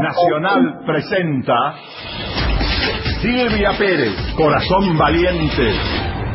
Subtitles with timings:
[0.00, 1.74] Nacional presenta
[3.20, 5.72] Silvia Pérez, Corazón Valiente,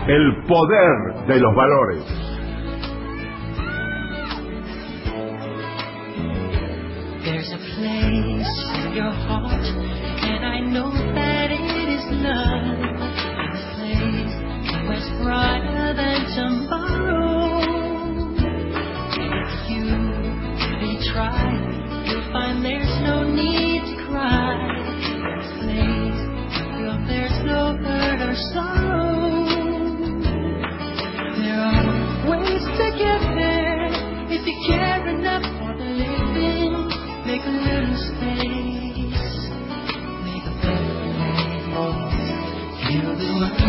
[0.08, 2.22] el poder de los valores.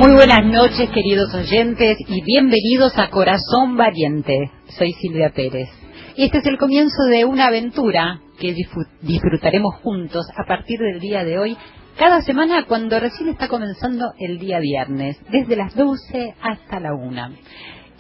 [0.03, 4.51] Muy buenas noches, queridos oyentes, y bienvenidos a Corazón Valiente.
[4.77, 5.69] Soy Silvia Pérez.
[6.17, 11.23] Este es el comienzo de una aventura que disfrut- disfrutaremos juntos a partir del día
[11.23, 11.57] de hoy,
[11.97, 17.37] cada semana cuando recién está comenzando el día viernes, desde las 12 hasta la 1.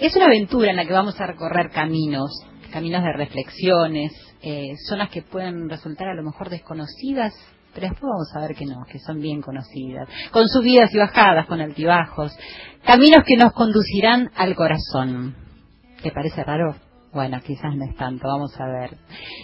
[0.00, 2.32] Es una aventura en la que vamos a recorrer caminos,
[2.72, 4.10] caminos de reflexiones,
[4.42, 7.32] eh, zonas que pueden resultar a lo mejor desconocidas,
[7.74, 11.46] pero después vamos a ver que no, que son bien conocidas, con subidas y bajadas,
[11.46, 12.36] con altibajos,
[12.84, 15.36] caminos que nos conducirán al corazón.
[16.02, 16.74] ¿Te parece raro?
[17.12, 18.96] Bueno, quizás no es tanto, vamos a ver.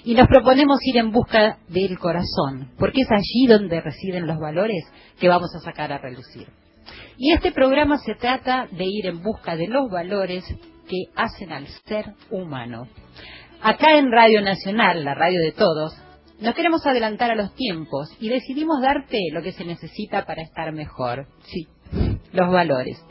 [0.05, 4.85] Y nos proponemos ir en busca del corazón, porque es allí donde residen los valores
[5.21, 6.49] que vamos a sacar a relucir.
[7.19, 10.45] Y este programa se trata de ir en busca de los valores
[10.89, 12.89] que hacen al ser humano.
[13.61, 15.93] Acá en Radio Nacional, la radio de todos,
[16.41, 20.73] nos queremos adelantar a los tiempos y decidimos darte lo que se necesita para estar
[20.73, 21.27] mejor.
[21.43, 21.67] Sí,
[22.33, 23.03] los valores.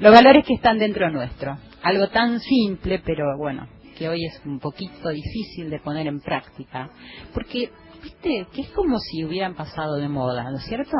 [0.00, 1.58] Los valores que están dentro nuestro.
[1.82, 6.90] Algo tan simple, pero bueno, que hoy es un poquito difícil de poner en práctica.
[7.34, 7.70] Porque,
[8.02, 10.96] viste, que es como si hubieran pasado de moda, ¿no es cierto?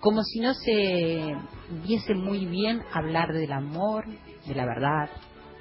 [0.00, 1.36] Como si no se
[1.86, 4.04] viese muy bien hablar del amor,
[4.46, 5.08] de la verdad,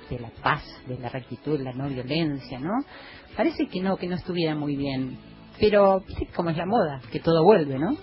[0.10, 2.74] de la paz, de la rectitud, la no violencia, ¿no?
[3.36, 5.18] Parece que no, que no estuviera muy bien.
[5.60, 6.04] Pero,
[6.36, 7.96] cómo es la moda, que todo vuelve, ¿no?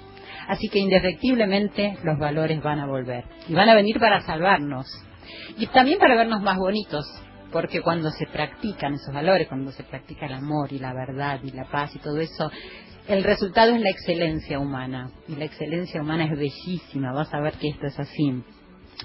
[0.48, 3.24] Así que indefectiblemente los valores van a volver.
[3.48, 4.86] Y van a venir para salvarnos.
[5.58, 7.06] Y también para vernos más bonitos.
[7.52, 11.50] Porque cuando se practican esos valores, cuando se practica el amor y la verdad y
[11.50, 12.50] la paz y todo eso,
[13.08, 15.10] el resultado es la excelencia humana.
[15.28, 17.12] Y la excelencia humana es bellísima.
[17.12, 18.42] Vas a ver que esto es así.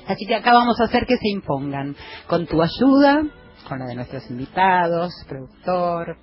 [0.08, 1.96] Así que acá vamos a hacer que se impongan.
[2.28, 3.24] Con tu ayuda,
[3.68, 6.18] con la de nuestros invitados, productor,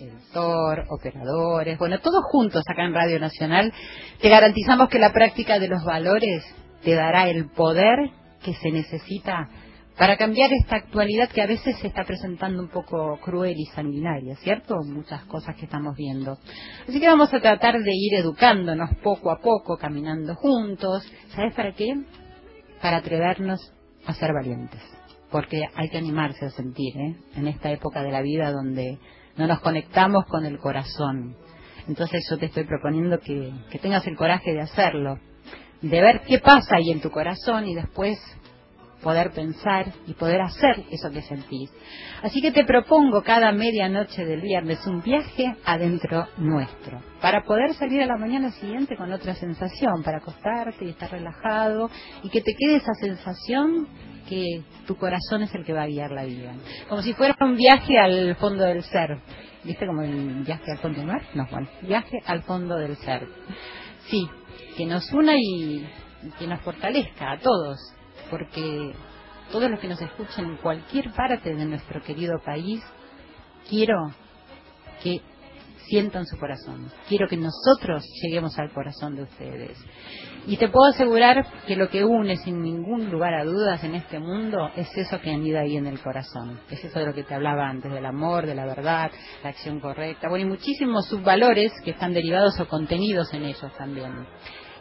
[0.00, 3.72] editor, operadores, bueno, todos juntos acá en Radio Nacional,
[4.20, 6.44] te garantizamos que la práctica de los valores
[6.82, 8.10] te dará el poder
[8.42, 9.48] que se necesita
[9.96, 14.36] para cambiar esta actualidad que a veces se está presentando un poco cruel y sanguinaria,
[14.36, 14.76] ¿cierto?
[14.84, 16.38] Muchas cosas que estamos viendo.
[16.88, 21.04] Así que vamos a tratar de ir educándonos poco a poco, caminando juntos.
[21.34, 21.94] ¿Sabes para qué?
[22.80, 23.60] Para atrevernos
[24.06, 24.80] a ser valientes.
[25.30, 27.16] Porque hay que animarse a sentir, ¿eh?
[27.36, 28.98] En esta época de la vida donde
[29.36, 31.36] no nos conectamos con el corazón.
[31.88, 35.18] Entonces yo te estoy proponiendo que, que tengas el coraje de hacerlo,
[35.80, 38.18] de ver qué pasa ahí en tu corazón y después
[39.02, 41.70] poder pensar y poder hacer eso que sentís.
[42.22, 48.00] Así que te propongo cada medianoche del viernes un viaje adentro nuestro, para poder salir
[48.02, 51.90] a la mañana siguiente con otra sensación, para acostarte y estar relajado
[52.22, 53.88] y que te quede esa sensación
[54.28, 56.54] que tu corazón es el que va a guiar la vida.
[56.88, 59.18] Como si fuera un viaje al fondo del ser.
[59.64, 61.22] ¿Viste como el viaje al fondo del mar?
[61.34, 63.28] No, bueno, viaje al fondo del ser.
[64.08, 64.28] Sí,
[64.76, 65.86] que nos una y,
[66.38, 67.78] que nos fortalezca a todos,
[68.30, 68.92] porque
[69.50, 72.82] todos los que nos escuchan en cualquier parte de nuestro querido país,
[73.68, 73.96] quiero
[75.02, 75.20] que
[75.86, 76.90] sientan su corazón.
[77.08, 79.78] Quiero que nosotros lleguemos al corazón de ustedes.
[80.44, 84.18] Y te puedo asegurar que lo que une sin ningún lugar a dudas en este
[84.18, 86.58] mundo es eso que anida ahí en el corazón.
[86.68, 89.12] Es eso de lo que te hablaba antes, del amor, de la verdad,
[89.44, 90.28] la acción correcta.
[90.28, 94.26] Bueno, y muchísimos subvalores que están derivados o contenidos en ellos también.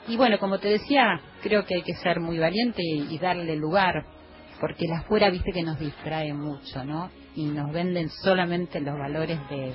[0.08, 4.04] Y bueno, como te decía, creo que hay que ser muy valiente y, darle lugar,
[4.60, 7.12] porque la afuera, viste que nos distrae mucho, ¿no?
[7.36, 9.74] Y nos venden solamente los valores de,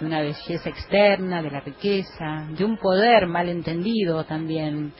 [0.00, 4.92] de una belleza externa, de la riqueza, de un poder mal entendido también.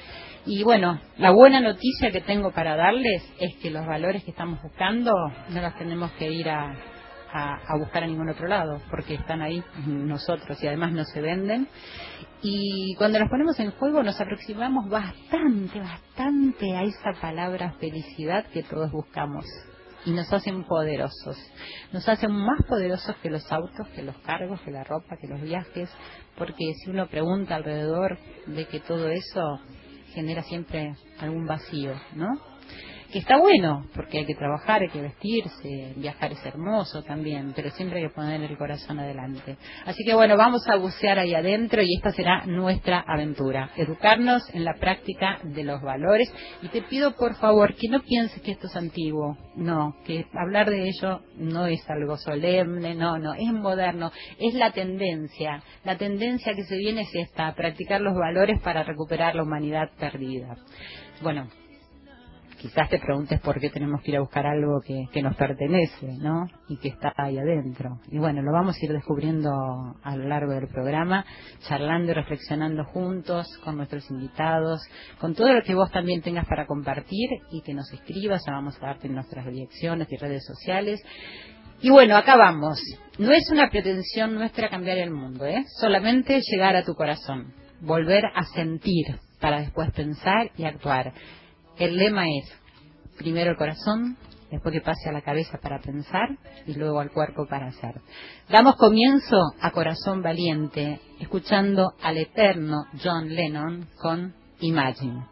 [0.46, 4.62] Y bueno, la buena noticia que tengo para darles es que los valores que estamos
[4.62, 5.12] buscando
[5.50, 6.74] no los tenemos que ir a,
[7.32, 11.20] a, a buscar a ningún otro lado, porque están ahí nosotros y además no se
[11.20, 11.68] venden.
[12.42, 18.62] Y cuando los ponemos en juego nos aproximamos bastante, bastante a esa palabra felicidad que
[18.62, 19.44] todos buscamos.
[20.06, 21.36] Y nos hacen poderosos.
[21.92, 25.40] Nos hacen más poderosos que los autos, que los cargos, que la ropa, que los
[25.40, 25.90] viajes,
[26.36, 29.60] porque si uno pregunta alrededor de que todo eso
[30.14, 32.28] genera siempre algún vacío, ¿no?
[33.10, 37.70] Que está bueno, porque hay que trabajar, hay que vestirse, viajar es hermoso también, pero
[37.70, 39.56] siempre hay que poner el corazón adelante.
[39.84, 44.64] Así que bueno, vamos a bucear ahí adentro y esta será nuestra aventura, educarnos en
[44.64, 48.68] la práctica de los valores y te pido por favor que no pienses que esto
[48.68, 54.12] es antiguo, no, que hablar de ello no es algo solemne, no, no, es moderno,
[54.38, 59.34] es la tendencia, la tendencia que se viene es esta, practicar los valores para recuperar
[59.34, 60.56] la humanidad perdida.
[61.22, 61.48] Bueno,
[62.60, 66.46] quizás te preguntes por qué tenemos que ir a buscar algo que, nos pertenece, ¿no?
[66.68, 68.00] Y que está ahí adentro.
[68.10, 69.50] Y bueno, lo vamos a ir descubriendo
[70.02, 71.24] a lo largo del programa,
[71.66, 74.82] charlando y reflexionando juntos con nuestros invitados,
[75.18, 78.76] con todo lo que vos también tengas para compartir y que nos escribas, ya vamos
[78.80, 81.00] a darte nuestras direcciones y redes sociales.
[81.80, 82.78] Y bueno, acá vamos.
[83.18, 85.64] No es una pretensión nuestra cambiar el mundo, ¿eh?
[85.80, 91.14] Solamente llegar a tu corazón, volver a sentir para después pensar y actuar.
[91.80, 92.52] El lema es,
[93.16, 94.18] primero el corazón,
[94.50, 96.28] después que pase a la cabeza para pensar
[96.66, 98.02] y luego al cuerpo para hacer.
[98.50, 105.24] Damos comienzo a Corazón Valiente, escuchando al eterno John Lennon con Imagine.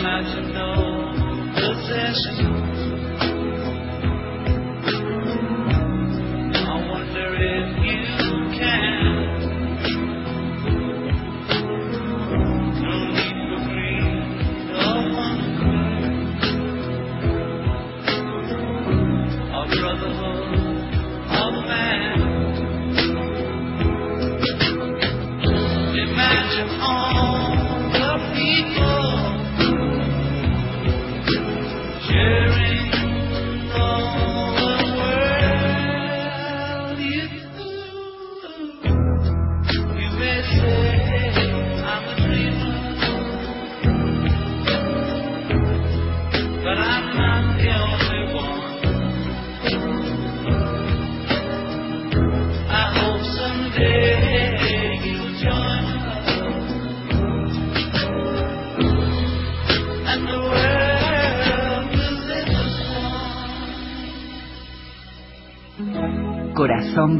[0.00, 3.09] Imagine no possessions.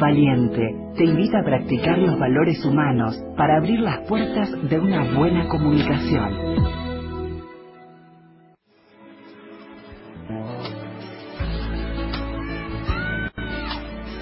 [0.00, 5.46] Valiente te invita a practicar los valores humanos para abrir las puertas de una buena
[5.46, 6.32] comunicación.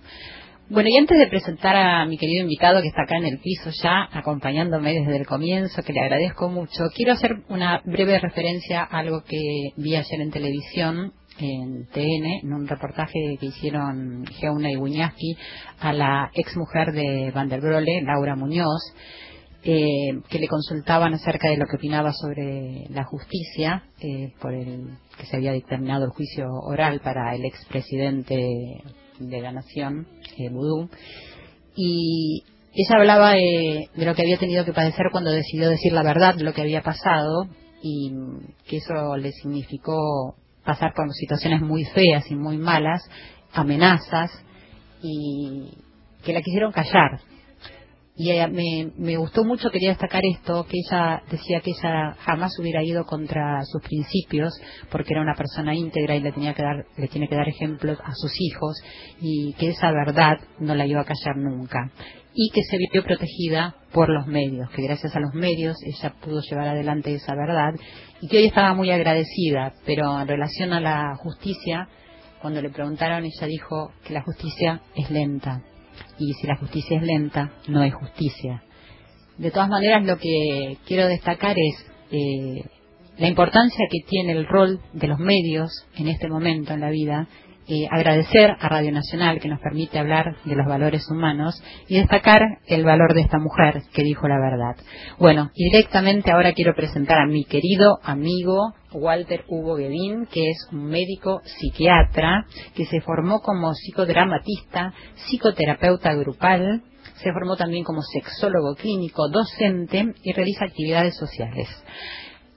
[0.70, 3.70] Bueno, y antes de presentar a mi querido invitado que está acá en el piso
[3.82, 9.00] ya, acompañándome desde el comienzo, que le agradezco mucho, quiero hacer una breve referencia a
[9.00, 14.76] algo que vi ayer en televisión, en TN, en un reportaje que hicieron Geuna y
[14.76, 15.38] Wiñaski
[15.80, 18.94] a la ex mujer de Van der Laura Muñoz,
[19.64, 24.98] eh, que le consultaban acerca de lo que opinaba sobre la justicia eh, por el
[25.18, 28.36] que se había dictaminado el juicio oral para el expresidente
[29.20, 30.08] de la Nación,
[30.38, 30.90] eh, Vudú,
[31.76, 32.44] y
[32.74, 36.36] ella hablaba de, de lo que había tenido que padecer cuando decidió decir la verdad
[36.36, 37.48] de lo que había pasado
[37.82, 38.12] y
[38.68, 43.02] que eso le significó pasar por situaciones muy feas y muy malas,
[43.54, 44.32] amenazas
[45.02, 45.72] y
[46.24, 47.22] que la quisieron callar.
[48.20, 52.58] Y ella, me, me gustó mucho, quería destacar esto, que ella decía que ella jamás
[52.60, 54.60] hubiera ido contra sus principios
[54.90, 58.00] porque era una persona íntegra y le, tenía que dar, le tiene que dar ejemplos
[58.04, 58.76] a sus hijos
[59.22, 61.92] y que esa verdad no la iba a callar nunca.
[62.34, 66.42] Y que se vio protegida por los medios, que gracias a los medios ella pudo
[66.42, 67.74] llevar adelante esa verdad
[68.20, 71.88] y que hoy estaba muy agradecida, pero en relación a la justicia,
[72.42, 75.62] cuando le preguntaron, ella dijo que la justicia es lenta
[76.20, 78.63] y si la justicia es lenta, no hay justicia.
[79.38, 82.63] De todas maneras, lo que quiero destacar es eh,
[83.18, 87.27] la importancia que tiene el rol de los medios en este momento en la vida,
[87.70, 92.42] eh, agradecer a Radio Nacional que nos permite hablar de los valores humanos y destacar
[92.66, 94.76] el valor de esta mujer que dijo la verdad.
[95.20, 100.86] Bueno, directamente ahora quiero presentar a mi querido amigo Walter Hugo Guedín, que es un
[100.86, 104.94] médico psiquiatra que se formó como psicodramatista,
[105.28, 106.84] psicoterapeuta grupal,
[107.16, 111.68] se formó también como sexólogo clínico, docente y realiza actividades sociales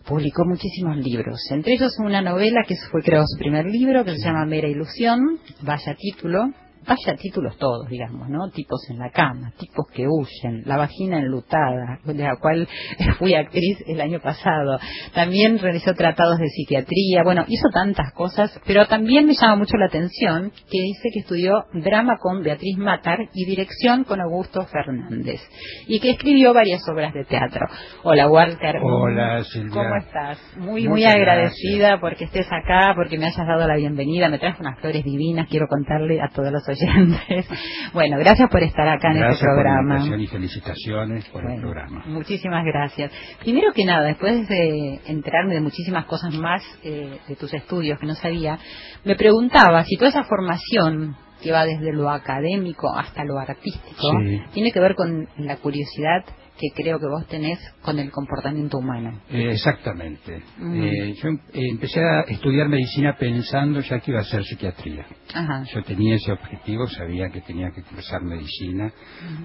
[0.04, 4.24] publicó muchísimos libros, entre ellos una novela que fue creo su primer libro, que se
[4.24, 6.50] llama Mera Ilusión, vaya título,
[6.86, 8.50] vaya títulos todos, digamos, ¿no?
[8.50, 12.68] Tipos en la cama, tipos que huyen, la vagina enlutada, de la cual
[13.18, 14.78] fui actriz el año pasado.
[15.14, 19.86] También realizó tratados de psiquiatría, bueno, hizo tantas cosas, pero también me llama mucho la
[19.86, 25.40] atención que dice que estudió drama con Beatriz Matar y dirección con Augusto Fernández
[25.86, 27.66] y que escribió varias obras de teatro.
[28.02, 28.76] Hola, Walter.
[28.82, 29.70] Hola, Silvia.
[29.70, 30.38] ¿Cómo estás?
[30.56, 34.28] Muy, muy agradecida porque estés acá, porque me hayas dado la bienvenida.
[34.28, 37.46] Me traes unas flores divinas, quiero contarle a todos los oyentes.
[37.92, 39.94] Bueno, gracias por estar acá en este por la programa.
[39.96, 42.02] invitación y felicitaciones por el programa.
[42.06, 43.10] Muchísimas gracias.
[43.40, 48.06] Primero que nada, después de enterarme de muchísimas cosas más eh, de tus estudios que
[48.06, 48.58] no sabía,
[49.04, 54.40] me preguntaba si toda esa formación que va desde lo académico hasta lo artístico Sí.
[54.52, 56.22] tiene que ver con la curiosidad
[56.60, 59.22] que creo que vos tenés con el comportamiento humano.
[59.30, 60.36] Eh, exactamente.
[60.36, 65.06] Eh, yo em- eh, empecé a estudiar medicina pensando ya que iba a ser psiquiatría.
[65.34, 65.64] Ajá.
[65.74, 68.92] Yo tenía ese objetivo, sabía que tenía que cursar medicina,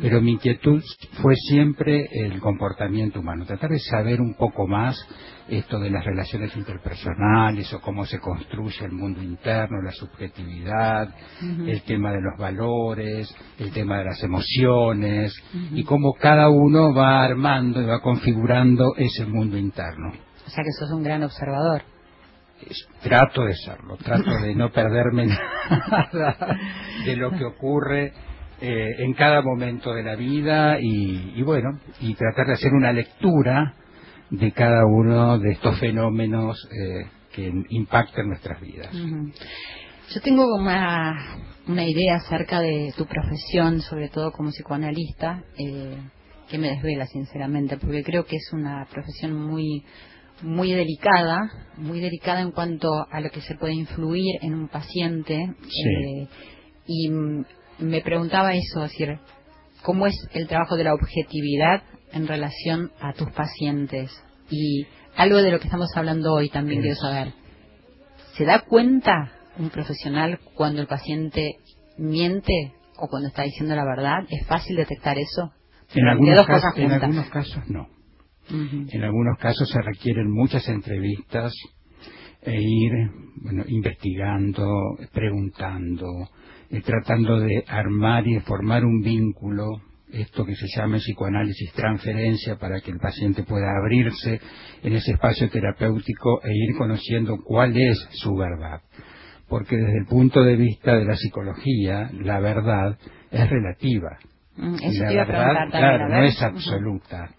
[0.01, 0.83] pero mi inquietud
[1.21, 4.95] fue siempre el comportamiento humano, tratar de saber un poco más
[5.47, 11.09] esto de las relaciones interpersonales o cómo se construye el mundo interno, la subjetividad,
[11.41, 15.33] el tema de los valores, el tema de las emociones
[15.71, 20.13] y cómo cada uno va armando y va configurando ese mundo interno.
[20.45, 21.83] O sea que sos un gran observador.
[23.03, 25.27] Trato de serlo, trato de no perderme
[25.69, 26.37] nada
[27.05, 28.13] de lo que ocurre
[28.61, 32.93] eh, en cada momento de la vida y, y bueno, y tratar de hacer una
[32.93, 33.75] lectura
[34.37, 38.93] de cada uno de estos fenómenos eh, que impactan nuestras vidas.
[38.93, 41.13] Yo tengo una,
[41.67, 45.97] una idea acerca de tu profesión, sobre todo como psicoanalista, eh,
[46.47, 49.83] que me desvela sinceramente, porque creo que es una profesión muy
[50.41, 55.49] muy delicada, muy delicada en cuanto a lo que se puede influir en un paciente.
[55.61, 55.89] Sí.
[55.89, 56.27] eh,
[56.87, 57.09] y
[57.79, 59.17] me preguntaba eso, es decir,
[59.81, 61.83] cómo es el trabajo de la objetividad
[62.15, 64.09] en relación a tus pacientes
[64.49, 67.33] y algo de lo que estamos hablando hoy también quiero saber.
[68.37, 71.57] ¿Se da cuenta un profesional cuando el paciente
[71.97, 74.23] miente o cuando está diciendo la verdad?
[74.29, 75.51] ¿Es fácil detectar eso?
[75.93, 77.87] En algunos, casos, en algunos casos no.
[78.49, 81.53] En algunos casos se requieren muchas entrevistas
[82.41, 82.91] e ir
[83.37, 86.29] bueno, investigando, preguntando,
[86.69, 89.81] eh, tratando de armar y de formar un vínculo,
[90.21, 94.39] esto que se llama en psicoanálisis transferencia, para que el paciente pueda abrirse
[94.83, 98.81] en ese espacio terapéutico e ir conociendo cuál es su verdad.
[99.47, 102.97] Porque desde el punto de vista de la psicología, la verdad
[103.31, 104.17] es relativa.
[104.57, 107.29] Mm, Eso la verdad, claro, no es absoluta.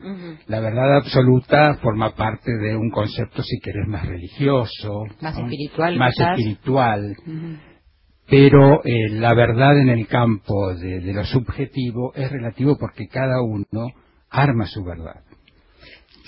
[0.48, 5.44] La verdad absoluta forma parte de un concepto, si querés, más religioso, Más ¿no?
[5.44, 6.38] espiritual, más quizás.
[6.38, 7.16] espiritual.
[8.28, 13.40] Pero eh, la verdad en el campo de, de lo subjetivo es relativo porque cada
[13.42, 13.88] uno
[14.30, 15.22] arma su verdad.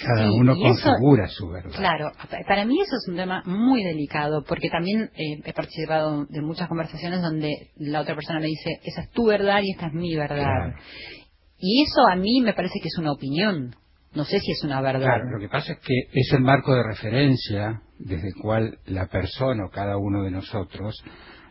[0.01, 1.73] Cada Sí, uno eso- configura su verdad.
[1.77, 6.25] Claro, pa- para mí eso es un tema muy delicado, porque también eh, he participado
[6.27, 9.89] de muchas conversaciones donde la otra persona me dice, esa es tu verdad y esta
[9.89, 10.37] es mi verdad.
[10.37, 10.75] Claro.
[11.59, 13.75] Y eso a mí me parece que es una opinión,
[14.15, 15.03] no sé si es una verdad.
[15.07, 19.07] Claro, lo que pasa es que es el marco de referencia desde el cual la
[19.07, 20.95] persona o cada uno de nosotros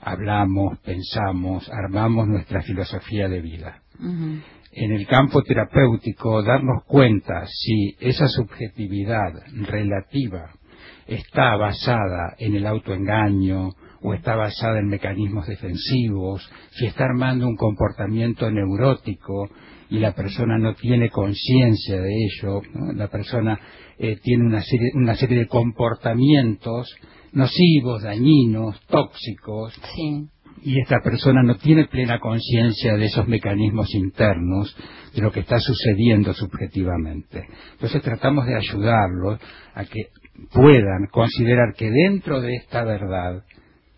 [0.01, 3.82] hablamos, pensamos, armamos nuestra filosofía de vida.
[4.00, 9.34] En el campo terapéutico, darnos cuenta si esa subjetividad
[9.68, 10.51] relativa
[11.08, 13.70] está basada en el autoengaño
[14.01, 19.50] o está basada en mecanismos defensivos, si está armando un comportamiento neurótico
[19.89, 22.94] y la persona no tiene conciencia de ello, ¿no?
[22.94, 23.60] la persona
[23.98, 26.96] eh, tiene una serie, una serie de comportamientos
[27.38, 30.27] nocivos, dañinos, tóxicos, Sí.
[30.63, 34.75] y esta persona no tiene plena conciencia de esos mecanismos internos,
[35.13, 37.46] de lo que está sucediendo subjetivamente.
[37.74, 39.39] Entonces tratamos de ayudarlos
[39.75, 40.08] a que
[40.51, 43.44] puedan considerar que dentro de esta verdad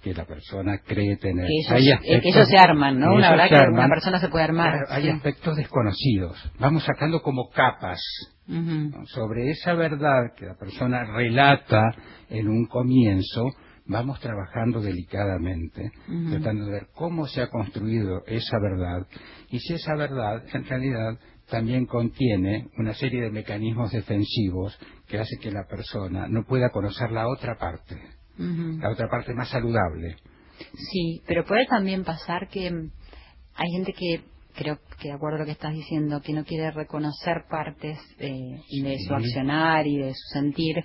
[0.03, 3.13] que la persona cree tener, Que ellos, hay eh, aspectos- que ellos se arman, ¿no?
[3.15, 3.74] Una verdad que arman.
[3.79, 4.72] una persona se puede armar.
[4.72, 5.10] Claro, hay sí.
[5.10, 6.51] aspectos desconocidos.
[6.60, 8.00] Vamos sacando como capas
[9.13, 11.91] Sobre esa verdad que la persona relata
[12.29, 13.46] en un comienzo,
[13.86, 15.91] vamos trabajando delicadamente,
[16.30, 19.06] tratando de ver cómo se ha construido esa verdad.
[19.50, 21.19] Y si esa verdad en realidad
[21.50, 27.12] también contiene una serie de mecanismos defensivos que hace que la persona no pueda conocer
[27.12, 28.02] la otra parte,
[28.38, 30.15] la otra parte más saludable.
[30.91, 34.21] Sí, pero puede también pasar que hay gente que,
[34.60, 38.60] creo que de acuerdo a lo que estás diciendo, que no quiere reconocer partes eh,
[38.84, 40.76] de su accionar y de su sentir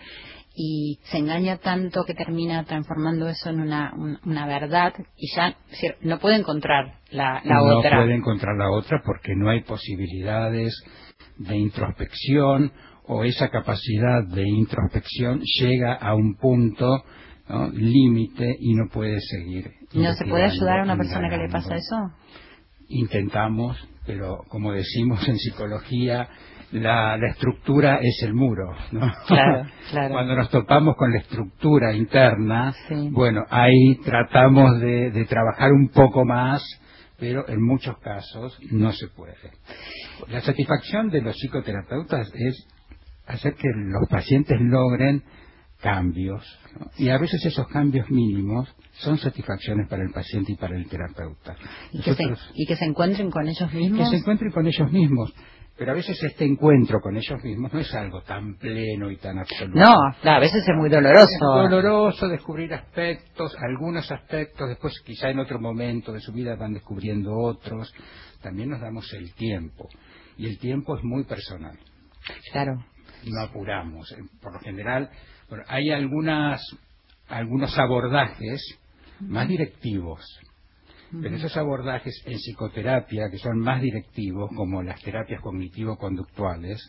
[0.56, 5.56] y se engaña tanto que termina transformando eso en una, un- una verdad y ya
[5.70, 7.96] decir, no puede encontrar la, la no otra.
[8.02, 10.72] puede encontrar la otra porque no hay posibilidades
[11.38, 12.72] de introspección
[13.06, 17.02] o esa capacidad de introspección llega a un punto
[17.48, 17.68] ¿no?
[17.70, 19.70] límite y no puede seguir.
[19.92, 21.96] ¿No se puede ayudar a una persona que le pasa eso?
[22.88, 26.28] Intentamos, pero como decimos en psicología,
[26.72, 28.74] la, la estructura es el muro.
[28.92, 29.12] ¿no?
[29.26, 30.14] Claro, claro.
[30.14, 33.08] Cuando nos topamos con la estructura interna, Sí.
[33.12, 36.62] bueno, ahí tratamos de, de trabajar un poco más,
[37.18, 39.36] pero en muchos casos no se puede.
[40.28, 42.66] La satisfacción de los psicoterapeutas es
[43.26, 45.22] hacer que los pacientes logren
[45.84, 46.42] cambios.
[46.80, 46.90] ¿no?
[46.96, 51.54] Y a veces esos cambios mínimos son satisfacciones para el paciente y para el terapeuta.
[51.92, 54.08] Y que, se, Nosotros- y que se encuentren con ellos que mismos.
[54.10, 55.32] se encuentren con ellos mismos.
[55.76, 59.38] Pero a veces este encuentro con ellos mismos no es algo tan pleno y tan
[59.40, 59.76] absoluto.
[59.78, 59.92] No,
[60.22, 61.26] claro, a veces es muy doloroso.
[61.26, 66.74] Es doloroso descubrir aspectos, algunos aspectos, después quizá en otro momento de su vida van
[66.74, 67.92] descubriendo otros.
[68.40, 69.88] También nos damos el tiempo.
[70.38, 71.76] Y el tiempo es muy personal.
[72.52, 72.74] Claro.
[73.26, 74.14] No apuramos.
[74.40, 75.10] Por lo general,
[75.54, 76.60] bueno, hay algunas,
[77.28, 78.60] algunos abordajes
[79.20, 80.20] más directivos.
[81.22, 86.84] Pero esos abordajes en psicoterapia, que son más directivos, como las terapias cognitivo-conductuales,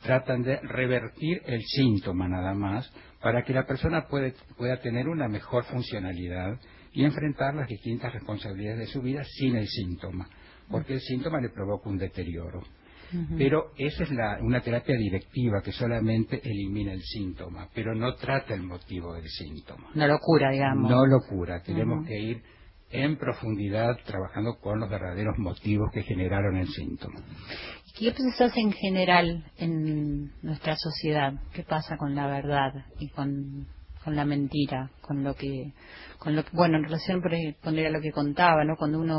[0.00, 2.88] tratan de revertir el síntoma nada más
[3.20, 6.60] para que la persona puede- pueda tener una mejor funcionalidad
[6.92, 10.28] y enfrentar las distintas responsabilidades de su vida sin el síntoma,
[10.70, 12.62] porque el síntoma le provoca un deterioro.
[13.36, 18.54] Pero esa es la- una terapia directiva que solamente elimina el síntoma, pero no trata
[18.54, 19.90] el motivo del síntoma.
[19.94, 20.90] Una locura, digamos.
[20.90, 22.42] No lo cura, tenemos que ir
[22.90, 27.20] en profundidad trabajando con los verdaderos motivos que generaron el síntoma.
[27.98, 31.32] ¿Qué pensás en general en nuestra sociedad?
[31.52, 33.66] ¿Qué pasa con la verdad y con,
[34.04, 35.72] con la mentira, con lo que,
[36.18, 38.76] con lo que, bueno, en relación por poner a lo que contaba, ¿no?
[38.76, 39.16] Cuando uno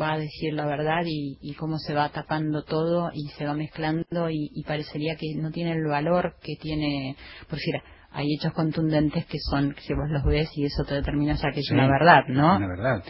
[0.00, 3.54] va a decir la verdad y, y cómo se va tapando todo y se va
[3.54, 7.16] mezclando y, y parecería que no tiene el valor que tiene,
[7.48, 7.74] por decir,
[8.10, 11.50] hay hechos contundentes que son, que si vos los ves y eso te determina ya
[11.52, 12.54] que es una verdad, ¿no?
[12.54, 13.04] Es una verdad.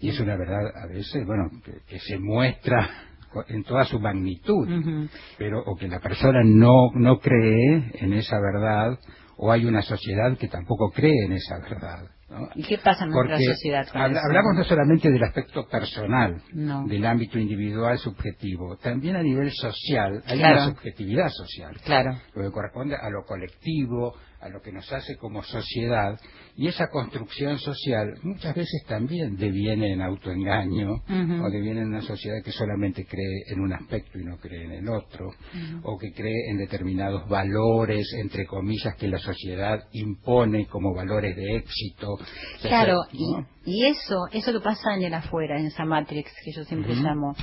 [0.00, 2.90] Y es una verdad a veces, bueno, que, que se muestra
[3.48, 4.68] en toda su magnitud,
[5.38, 8.98] pero o que la persona no, no cree en esa verdad,
[9.36, 12.04] o hay una sociedad que tampoco cree en esa verdad.
[12.30, 12.48] ¿no?
[12.54, 16.84] ¿Y qué pasa en nuestra sociedad hablamos no solamente del aspecto personal, No.
[16.86, 20.62] del ámbito individual subjetivo, también a nivel social hay Claro.
[20.62, 22.16] una subjetividad social Claro.
[22.34, 26.20] lo que corresponde a lo colectivo, a lo que nos hace como sociedad,
[26.56, 31.44] y esa construcción social muchas veces también deviene en autoengaño, Ujú.
[31.46, 34.72] o deviene en una sociedad que solamente cree en un aspecto y no cree en
[34.72, 35.30] el otro,
[35.82, 41.56] o que cree en determinados valores, entre comillas, que la sociedad impone como valores de
[41.56, 42.12] éxito.
[42.12, 42.18] O
[42.60, 43.46] sea, Claro, ¿no?
[43.64, 46.94] y, y eso, eso que pasa en el afuera, en esa matrix que yo siempre
[46.94, 47.34] llamo,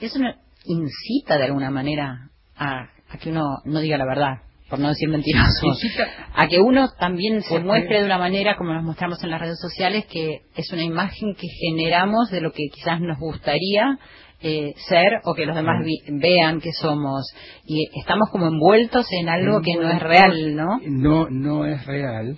[0.00, 4.38] eso no- incita de alguna manera a, a que uno no diga la verdad,
[4.68, 5.66] por no decir mentiroso.
[5.66, 9.40] Incita- A que uno también se muestre de una manera, como nos mostramos en las
[9.40, 13.98] redes sociales, que es una imagen que generamos de lo que quizás nos gustaría
[14.42, 17.24] eh, ser o que los demás vi- vean que somos.
[17.64, 20.78] Y estamos como envueltos en algo que no es real, ¿no?
[20.86, 22.36] No, no es real,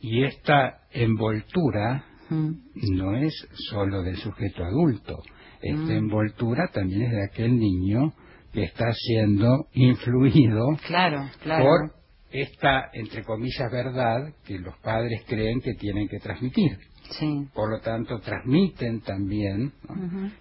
[0.00, 2.50] y esta envoltura Mm.
[2.94, 3.34] no es
[3.70, 5.16] solo del sujeto adulto.
[5.60, 5.96] Esta Mm.
[5.96, 8.12] envoltura también es de aquel niño
[8.52, 11.64] que está siendo influido Claro, claro.
[11.64, 11.92] por
[12.30, 16.78] esta, entre comillas, verdad que los padres creen que tienen que transmitir.
[17.18, 17.48] Sí.
[17.54, 19.72] Por lo tanto, transmiten también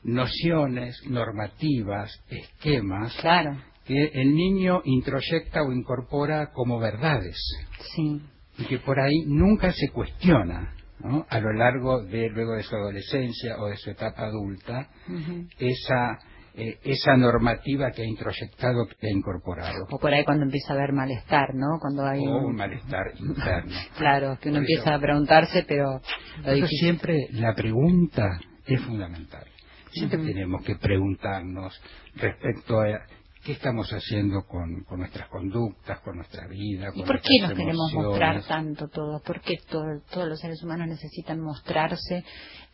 [0.04, 7.38] nociones normativas, esquemas, Claro, que el niño introyecta o incorpora como verdades
[7.96, 8.22] sí.
[8.58, 11.26] y que por ahí nunca se cuestiona ¿no?
[11.30, 14.90] a lo largo de luego de su adolescencia o de su etapa adulta
[15.58, 16.20] esa
[16.58, 19.86] eh, esa normativa que ha introyectado que ha incorporado.
[19.92, 21.78] O por ahí cuando empieza a haber malestar, ¿no?
[21.80, 23.72] Cuando hay o un- malestar interno.
[23.98, 26.02] Claro, que uno Por eso- empieza a preguntarse, pero
[26.46, 29.46] lo siempre la pregunta es fundamental.
[29.92, 31.80] Siempre tenemos que preguntarnos
[32.16, 33.02] respecto a
[33.48, 37.52] qué estamos haciendo con, con nuestras conductas con nuestra vida ¿Y con por qué nos
[37.54, 38.06] queremos emociones.
[38.10, 39.22] mostrar tanto todos?
[39.24, 42.24] ¿Por qué todo- todos los seres humanos necesitan mostrarse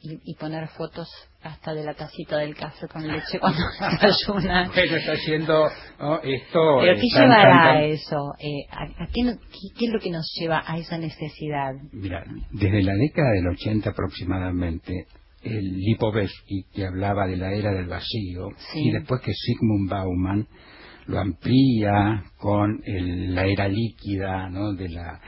[0.01, 1.07] y, y poner fotos
[1.43, 3.59] hasta de la tacita del café con leche cuando
[4.01, 4.71] desayunan?
[4.73, 6.21] Bueno, está haciendo ¿no?
[6.23, 6.77] esto.
[6.81, 8.33] ¿Pero eh, qué tan- llevará tan- a tan- eso?
[8.39, 11.73] Eh, ¿a, a qué, no- qué- qué es lo que nos lleva a esa necesidad?
[11.91, 15.05] Mira, desde la década del 80 aproximadamente,
[15.43, 18.88] el Lipovetsky, que hablaba de la era del vacío, Sí.
[18.88, 20.47] y después que Sigmund Bauman
[21.08, 24.73] lo amplía con el- la era líquida, ¿no?
[24.73, 25.19] De la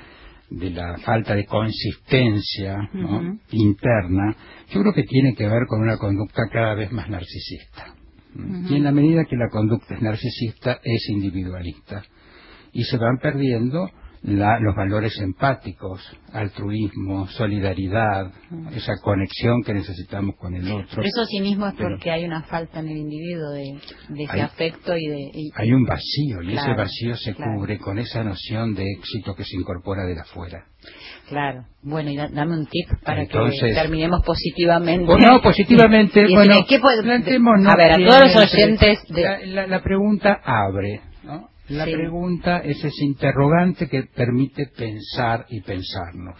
[0.48, 3.40] de la falta de consistencia ¿no?
[3.52, 4.36] Interna,
[4.70, 7.96] yo creo que tiene que ver con una conducta cada vez más narcisista.
[8.70, 12.04] Y en la medida que la conducta es narcisista, es individualista.
[12.74, 13.90] Y se van perdiendo
[14.28, 16.02] la- los valores empáticos,
[16.34, 18.32] altruismo, solidaridad,
[18.74, 20.88] esa conexión que necesitamos con el otro.
[20.96, 24.24] Pero eso sí mismo es Pero- porque hay una falta en el individuo de, de
[24.24, 25.20] ese Hay- afecto y de...
[25.34, 27.52] y- Hay un vacío y ese Claro, vacío se claro.
[27.60, 30.66] cubre con esa noción de éxito que se incorpora de afuera.
[31.30, 31.66] Claro.
[31.84, 35.12] Bueno, y da- dame un tip para que Entonces- terminemos positivamente.
[35.12, 39.24] O no, positivamente, Y- bueno, ¿qué puede- a ver, a que todos los oyentes de-
[39.24, 41.50] La, la- la pregunta abre, ¿no?
[41.70, 41.94] La Sí.
[41.94, 46.40] pregunta es ese interrogante que permite pensar y pensarnos.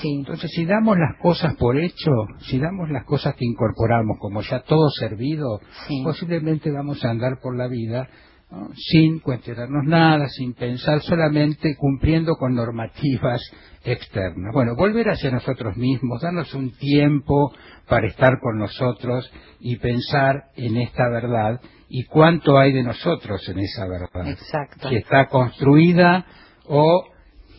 [0.00, 2.10] Sí, Entonces, si damos las cosas por hecho,
[2.42, 6.02] si damos las cosas que incorporamos como ya todo servido, Sí.
[6.04, 8.08] posiblemente vamos a andar por la vida
[8.50, 8.70] ¿no?
[8.74, 13.40] sin cuestionarnos nada, sin pensar, solamente cumpliendo con normativas
[13.84, 14.52] externas.
[14.52, 17.52] Bueno, volver hacia nosotros mismos, darnos un tiempo
[17.88, 23.58] para estar con nosotros y pensar en esta verdad y cuánto hay de nosotros en
[23.58, 24.88] esa verdad exacto.
[24.88, 26.24] si está construida
[26.66, 27.04] o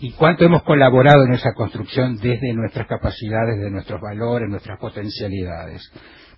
[0.02, 5.82] y cuánto hemos colaborado en esa construcción desde nuestras capacidades, de nuestros valores, nuestras potencialidades.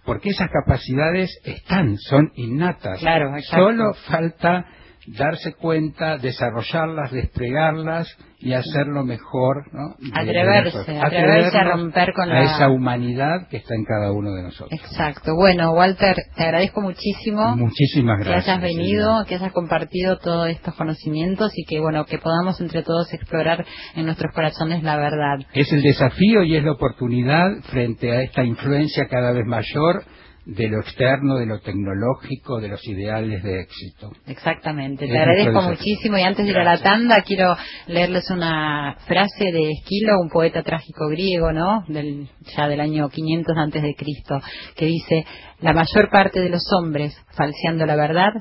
[0.05, 2.99] Porque esas capacidades están, son innatas.
[2.99, 3.65] Claro, exacto.
[3.65, 4.65] Solo falta
[5.07, 8.07] darse cuenta, desarrollarlas, desplegarlas
[8.39, 9.63] y hacerlo mejor.
[9.73, 9.95] ¿no?
[10.13, 14.43] Atreverse, atreverse a romper con a la- esa humanidad que está en cada uno de
[14.43, 14.79] nosotros.
[14.79, 15.35] Exacto.
[15.35, 18.47] Bueno, Walter, te agradezco muchísimo Muchísimas que gracias.
[18.49, 19.25] hayas venido, señora.
[19.27, 24.05] que hayas compartido todos estos conocimientos y que, bueno, que podamos entre todos explorar en
[24.05, 25.37] nuestros corazones la verdad.
[25.53, 30.03] Es el desafío y es la oportunidad frente a esta influencia cada vez mayor
[30.45, 34.11] de lo externo, de lo tecnológico, de los ideales de éxito.
[34.27, 37.55] Exactamente, Es te agradezco muchísimo y antes de ir a la tanda quiero
[37.87, 41.85] leerles una frase de Esquilo, un poeta trágico griego, ¿no?
[41.87, 44.41] Del, ya del año 500 antes de Cristo,
[44.75, 45.25] que dice,
[45.61, 48.31] la mayor parte de los hombres, falseando la verdad,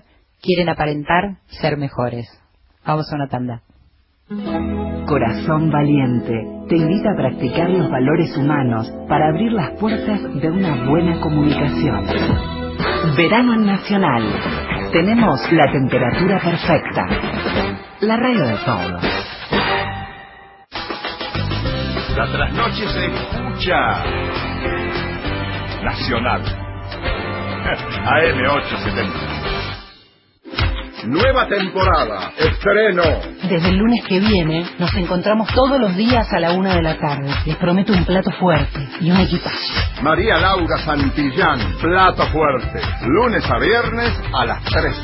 [0.40, 2.26] quieren aparentar ser mejores.
[2.84, 3.62] Vamos a una tanda.
[5.06, 6.32] Corazón Valiente
[6.68, 12.06] te invita a practicar los valores humanos para abrir las puertas de una buena comunicación.
[13.16, 14.22] Verano Nacional.
[14.92, 17.06] Tenemos la temperatura perfecta.
[18.00, 19.02] La radio de todos.
[22.16, 24.04] La trasnoche se escucha.
[25.82, 26.42] Nacional.
[28.06, 29.31] AM870.
[31.04, 32.32] Nueva temporada.
[32.38, 33.02] Estreno.
[33.48, 36.96] Desde el lunes que viene nos encontramos todos los días a la una de la
[36.96, 37.28] tarde.
[37.44, 39.56] Les prometo un plato fuerte y un equipaje.
[40.02, 41.58] María Laura Santillán.
[41.80, 42.80] Plato fuerte.
[43.06, 44.94] Lunes a viernes a las 3.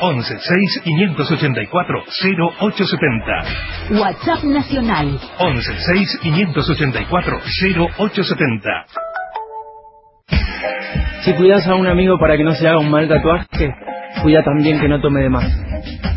[0.00, 3.98] 11 6 584 0870.
[3.98, 5.18] WhatsApp Nacional.
[5.38, 7.40] 11 6 584
[7.96, 9.07] 0870.
[11.22, 13.74] Si cuidas a un amigo para que no se haga un mal tatuaje,
[14.22, 15.50] cuida también que no tome de más.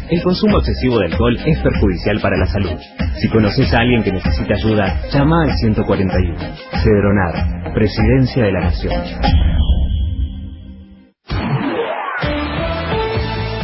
[0.10, 2.78] El consumo excesivo de alcohol es perjudicial para la salud.
[3.22, 6.36] Si conoces a alguien que necesita ayuda, llama al 141.
[6.84, 9.04] Cedronar, Presidencia de la Nación.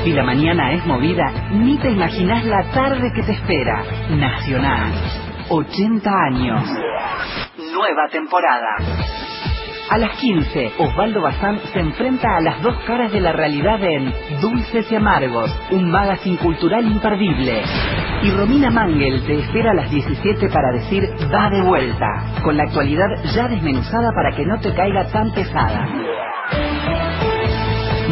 [0.04, 3.84] Si la mañana es movida, ni te imaginas la tarde que te espera.
[4.12, 4.94] Nacional.
[5.50, 6.64] 80 años.
[7.74, 9.17] Nueva temporada.
[9.90, 14.14] A las 15, Osvaldo Bazán se enfrenta a las dos caras de la realidad en
[14.42, 17.62] Dulces y Amargos, un magazine cultural imperdible.
[18.22, 22.06] Y Romina Mangel te espera a las 17 para decir Va de vuelta,
[22.44, 25.88] con la actualidad ya desmenuzada para que no te caiga tan pesada.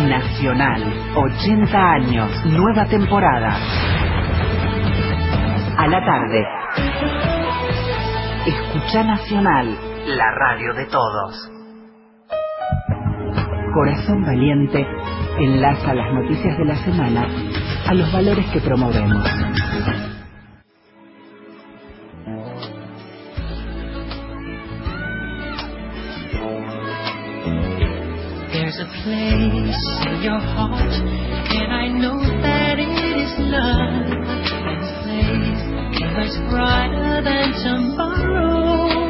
[0.07, 0.81] Nacional,
[1.13, 3.57] 80 años, nueva temporada.
[5.77, 6.45] A la tarde.
[8.45, 11.54] Escucha Nacional, la radio de todos.
[13.75, 14.87] Corazón Valiente
[15.37, 17.27] enlaza las noticias de la semana
[17.85, 19.21] a los valores que promovemos.
[28.53, 29.75] There's a place
[30.07, 30.93] in your heart,
[31.51, 34.07] and I know that it is love.
[34.63, 35.65] And this place
[36.15, 39.05] much brighter than tomorrow.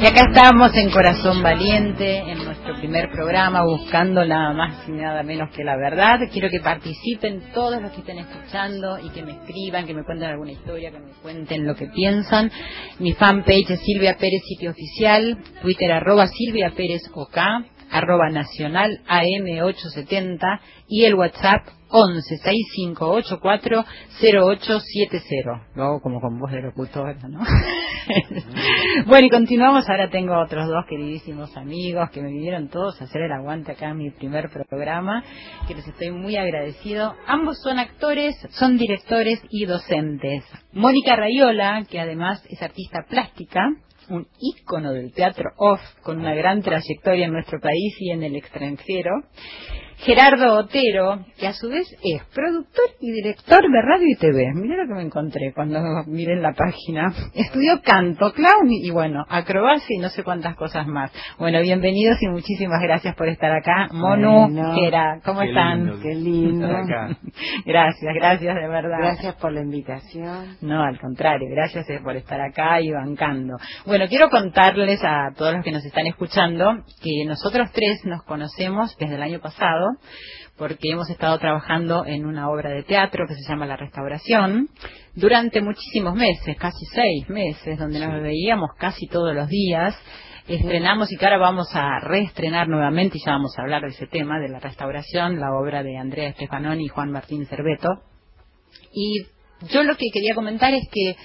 [0.00, 2.38] Y acá estamos en Corazón Valiente, en
[2.78, 6.20] primer programa, buscando nada más y nada menos que la verdad.
[6.32, 10.30] Quiero que participen todos los que estén escuchando y que me escriban, que me cuenten
[10.30, 12.50] alguna historia, que me cuenten lo que piensan.
[13.00, 17.36] Mi fanpage es Silvia Pérez Sitio Oficial, Twitter arroba Silvia Pérez OK,
[17.90, 23.84] arroba nacional AM870 y el WhatsApp 11 6584
[24.20, 25.68] 0870.
[25.74, 27.40] Lo hago como con voz de locutora, ¿no?
[29.06, 29.88] bueno, y continuamos.
[29.88, 33.90] Ahora tengo otros dos queridísimos amigos que me vinieron todos a hacer el aguante acá
[33.90, 35.24] en mi primer programa,
[35.66, 37.14] que les estoy muy agradecido.
[37.26, 40.44] Ambos son actores, son directores y docentes.
[40.72, 43.60] Mónica Rayola, que además es artista plástica,
[44.10, 48.36] un ícono del teatro off con una gran trayectoria en nuestro país y en el
[48.36, 49.10] extranjero.
[49.98, 54.52] Gerardo Otero, que a su vez es productor y director de radio y TV.
[54.54, 57.12] Mira lo que me encontré cuando miré en la página.
[57.34, 61.10] Estudió canto, clown y bueno, acrobacia y no sé cuántas cosas más.
[61.38, 63.88] Bueno, bienvenidos y muchísimas gracias por estar acá.
[63.92, 64.74] Monu, Bueno.
[64.74, 65.78] Gera, ¿cómo Qué están?
[65.84, 66.00] lindo.
[66.00, 66.66] Qué lindo.
[66.68, 67.08] Acá.
[67.66, 68.98] Gracias, gracias de verdad.
[68.98, 70.56] Gracias por la invitación.
[70.60, 73.56] No, al contrario, gracias eh, por estar acá y bancando.
[73.86, 76.64] Bueno, quiero contarles a todos los que nos están escuchando
[77.02, 79.87] que nosotros tres nos conocemos desde el año pasado
[80.56, 84.68] porque hemos estado trabajando en una obra de teatro que se llama La Restauración
[85.14, 89.96] durante muchísimos meses, casi seis meses, donde nos veíamos casi todos los días.
[90.48, 94.06] Estrenamos y que ahora vamos a reestrenar nuevamente y ya vamos a hablar de ese
[94.06, 97.88] tema, de la restauración, la obra de Andrea Stefanoni y Juan Martín Cerveto.
[98.92, 99.26] Y
[99.70, 101.16] yo lo que quería comentar es que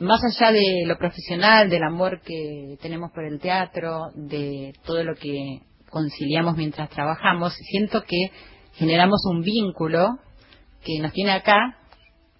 [0.00, 5.14] más allá de lo profesional, del amor que tenemos por el teatro, de todo lo
[5.14, 8.30] que conciliamos mientras trabajamos, siento que
[8.74, 10.18] generamos un vínculo
[10.84, 11.76] que nos tiene acá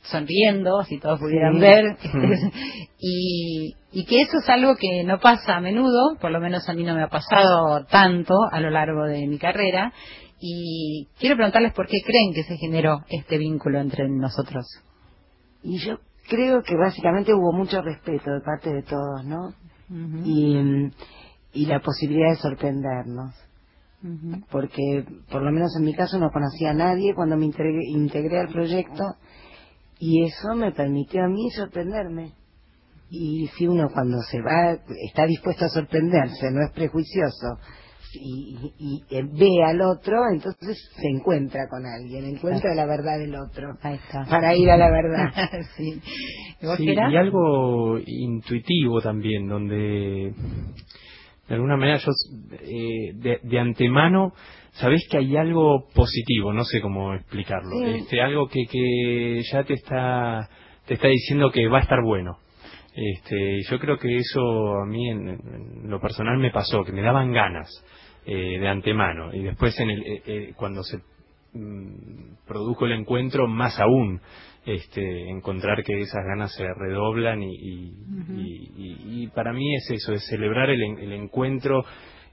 [0.02, 1.60] sonriendo, si todos pudieran Sí.
[1.60, 1.96] ver,
[2.98, 6.74] y, y que eso es algo que no pasa a menudo, por lo menos a
[6.74, 9.92] mí no me ha pasado tanto a lo largo de mi carrera,
[10.40, 14.66] y quiero preguntarles por qué creen que se generó este vínculo entre nosotros.
[15.62, 19.52] Y yo creo que básicamente hubo mucho respeto de parte de todos, ¿no?
[20.24, 20.90] y,
[21.52, 23.34] y la posibilidad de sorprendernos.
[24.50, 28.38] Porque, por lo menos en mi caso, no conocía a nadie cuando me integré, integré
[28.38, 29.04] al proyecto
[29.98, 32.32] y eso me permitió a mí sorprenderme.
[33.10, 37.58] Y si uno cuando se va está dispuesto a sorprenderse, no es prejuicioso,
[38.14, 43.34] y, y, y ve al otro, entonces se encuentra con alguien, encuentra la verdad del
[43.34, 43.76] otro
[44.28, 45.30] para ir a la verdad.
[45.76, 46.00] sí.
[46.76, 50.34] Sí, y algo intuitivo también, donde
[51.48, 52.10] de alguna manera yo
[52.62, 54.32] eh, de, de antemano
[54.72, 57.94] sabés que hay algo positivo, no sé cómo explicarlo, Sí.
[58.00, 60.48] este algo que, que ya te está
[60.86, 62.38] te está diciendo que va a estar bueno.
[62.94, 64.40] Este, y yo creo que eso
[64.82, 67.68] a mí en, en lo personal me pasó, que me daban ganas
[68.26, 70.98] eh, de antemano y después en el, eh, eh, cuando se
[72.46, 74.20] produjo el encuentro más aún
[74.66, 77.92] este, encontrar que esas ganas se redoblan y, y,
[78.36, 81.84] y- y- y para mí es eso, es celebrar el, el encuentro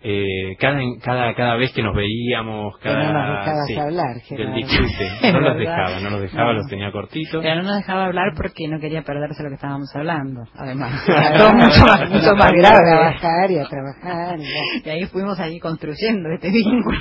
[0.07, 4.53] eh, cada, cada cada vez que nos veíamos, no cada nos dejabas sí, hablar, del
[5.25, 6.59] Es no los dejaba, no los dejaba, No.
[6.59, 7.41] los tenía cortitos.
[7.41, 11.03] Pero no nos dejaba hablar porque no quería perderse lo que estábamos hablando, además.
[11.37, 12.77] Todo mucho más, mucho más grave.
[12.85, 14.39] trabajar y a trabajar.
[14.39, 16.99] y Y ahí fuimos ahí construyendo este vínculo,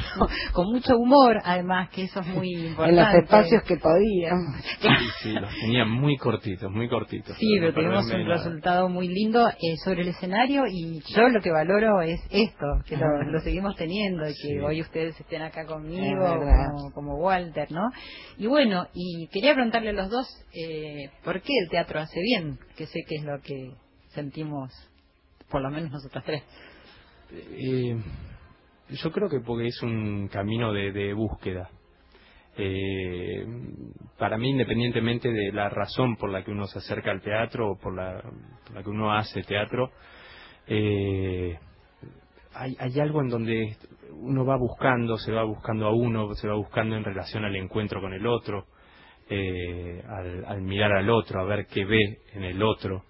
[0.53, 2.91] con mucho humor, además, que eso es muy importante.
[2.91, 4.57] En los espacios que podíamos.
[4.81, 4.89] Sí,
[5.23, 7.37] sí, los tenía muy cortitos, muy cortitos.
[7.37, 8.35] Sí, pero para no tuvimos un nada.
[8.37, 12.94] resultado muy lindo eh, sobre el escenario y yo lo que valoro es esto, que
[13.01, 14.59] lo, lo seguimos teniendo y que Sí.
[14.59, 17.91] hoy ustedes estén acá conmigo, como Walter, ¿no?
[18.39, 22.59] Y bueno, y quería preguntarle a los dos, eh, ¿por qué el teatro hace bien?
[22.77, 23.73] Que sé que es lo que
[24.09, 24.73] sentimos,
[25.51, 26.43] por lo menos nosotras tres.
[27.33, 27.97] Eh,
[28.91, 31.71] yo creo que porque es un camino de, de búsqueda.
[32.57, 33.45] Eh,
[34.17, 37.77] para mí, independientemente de la razón por la que uno se acerca al teatro o
[37.77, 39.91] por la, por la que uno hace teatro,
[40.67, 41.59] eh,
[42.55, 43.77] hay, hay algo en donde
[44.13, 48.01] uno va buscando, se va buscando a uno, se va buscando en relación al encuentro
[48.01, 48.67] con el otro,
[49.29, 53.03] eh, al, al mirar al otro, a ver qué ve en el otro,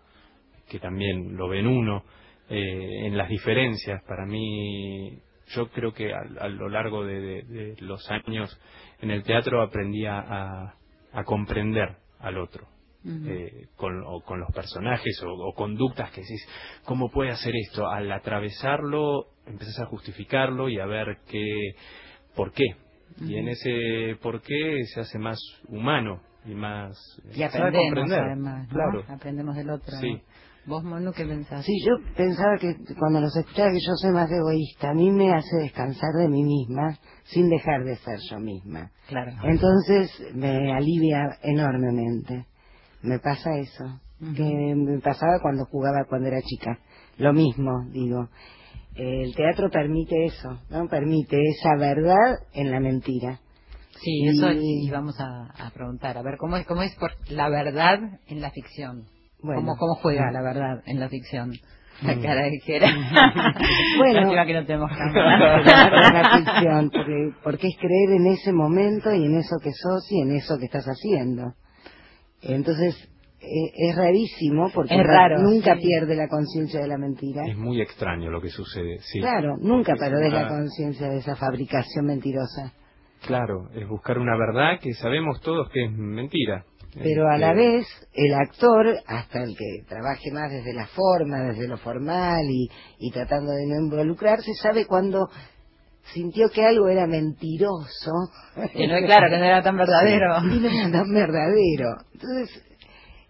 [0.69, 2.05] que también lo ve en uno,
[2.49, 4.03] eh, en las diferencias.
[4.05, 5.19] Para mí,
[5.55, 8.59] yo creo que a, a lo largo de, los años
[9.01, 10.75] en el teatro aprendí a-
[11.13, 12.67] a comprender al otro.
[13.07, 16.47] Eh, con, o con los personajes o, o conductas que decís,
[16.85, 17.87] ¿cómo puede hacer esto?
[17.87, 21.75] Al atravesarlo, empezás a justificarlo y a ver qué,
[22.35, 22.65] por qué.
[23.21, 25.39] Y en ese por qué se hace más
[25.69, 26.97] humano y más...
[27.35, 28.21] Y aprendemos comprender.
[28.21, 28.75] además, ¿no?
[28.75, 29.05] Claro.
[29.09, 29.97] Aprendemos del otro.
[30.01, 30.15] Sí.
[30.15, 30.21] ¿no?
[30.67, 31.65] ¿Vos, Monu, qué pensás?
[31.65, 35.31] Sí, yo pensaba que cuando los escuchaba que yo soy más egoísta, a mí me
[35.35, 38.91] hace descansar de mí misma sin dejar de ser yo misma.
[39.09, 39.33] Claro.
[39.45, 42.47] Entonces me alivia enormemente.
[43.05, 44.01] Me pasa eso,
[44.35, 46.79] que me pasaba cuando jugaba cuando era chica.
[47.19, 48.29] Lo mismo, digo.
[48.97, 50.89] El teatro permite eso, ¿no?
[50.89, 53.41] Permite esa verdad en la mentira.
[54.01, 56.17] Sí, eso Y- vamos a, a preguntar.
[56.17, 59.05] A ver, ¿cómo es, cómo es por la verdad en la ficción?
[59.43, 59.61] Bueno.
[59.61, 61.53] ¿Cómo, ¿Cómo juega la verdad en la ficción?
[62.03, 62.89] La cara de Jera.
[63.99, 64.21] Bueno.
[64.21, 69.37] Lástima que no tenemos la ficción, porque, porque es creer en ese momento y en
[69.37, 71.53] eso que sos y en eso que estás haciendo.
[72.47, 72.95] Entonces,
[73.41, 75.83] eh, es rarísimo porque Es raro, nunca sí.
[75.83, 77.43] pierde la conciencia de la mentira.
[77.47, 79.21] Es muy extraño lo que sucede, sí.
[79.21, 82.73] Claro, nunca perdés la conciencia de esa fabricación mentirosa.
[83.27, 86.65] Claro, es buscar una verdad que sabemos todos que es mentira.
[87.03, 91.43] Pero a la Este, vez, el actor, hasta el que trabaje más desde la forma,
[91.43, 92.69] desde lo formal y,
[93.01, 95.29] y tratando de no involucrarse, sabe cuando
[96.13, 98.11] sintió que algo era mentiroso.
[98.73, 100.41] Que no, claro, que no era tan verdadero.
[100.43, 101.89] No era tan verdadero.
[102.13, 102.63] Entonces,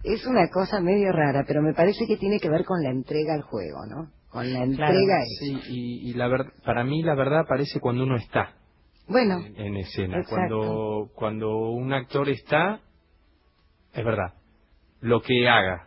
[0.02, 3.34] es una cosa medio rara, pero me parece que tiene que ver con la entrega
[3.34, 4.10] al juego, ¿no?
[4.30, 5.22] Con la entrega.
[5.40, 8.54] Sí, y, y la ver- para mí la verdad aparece cuando uno está
[9.06, 10.18] Bueno, en escena.
[10.18, 10.58] Exacto.
[10.58, 12.80] Cuando, cuando un actor está,
[13.92, 14.34] es verdad.
[15.00, 15.86] Lo que haga,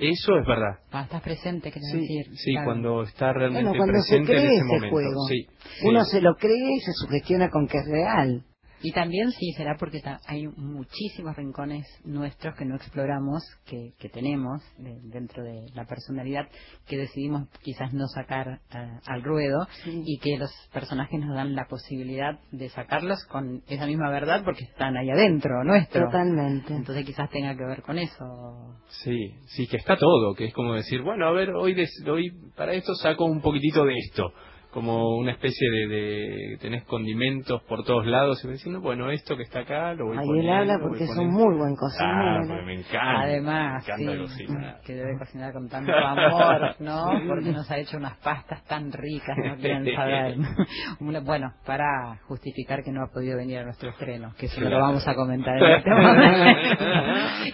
[0.00, 0.78] eso es verdad.
[0.90, 2.26] Ah, estás presente, querés Sí, decir.
[2.36, 2.66] sí claro.
[2.66, 4.90] cuando está realmente bueno cuando se presente en cree ese ese momento.
[4.90, 5.26] juego.
[5.28, 5.46] Sí,
[5.84, 6.10] Uno sí.
[6.10, 8.44] se lo cree y se sugestiona con que es real.
[8.82, 14.08] Y también sí, será porque ta- hay muchísimos rincones nuestros que no exploramos, que, que
[14.08, 16.48] tenemos de- dentro de la personalidad,
[16.86, 21.66] que decidimos quizás no sacar eh, al ruedo y que los personajes nos dan la
[21.66, 26.06] posibilidad de sacarlos con esa misma verdad porque están ahí adentro, nuestro.
[26.06, 26.74] Totalmente.
[26.74, 28.76] Entonces quizás tenga que ver con eso.
[29.04, 32.30] Sí, sí, que está todo, que es como decir, bueno, a ver, hoy, des- hoy
[32.56, 34.32] para esto saco un poquitito de esto.
[34.72, 39.36] Como una especie de, de tenés condimentos por todos lados y me diciendo bueno esto
[39.36, 42.60] que está acá lo voy Ahí él habla porque es un muy buen cocinero.
[42.60, 47.04] Ah, me encanta Además, me encanta sí, cocinar que debe cocinar con tanto amor, ¿no?
[47.28, 50.36] Porque nos ha hecho unas pastas tan ricas, no quieren saber.
[51.24, 54.70] Bueno, para justificar que no ha podido venir a nuestro estreno, que eso no lo
[54.70, 54.84] Claro.
[54.86, 56.84] vamos a comentar en este momento.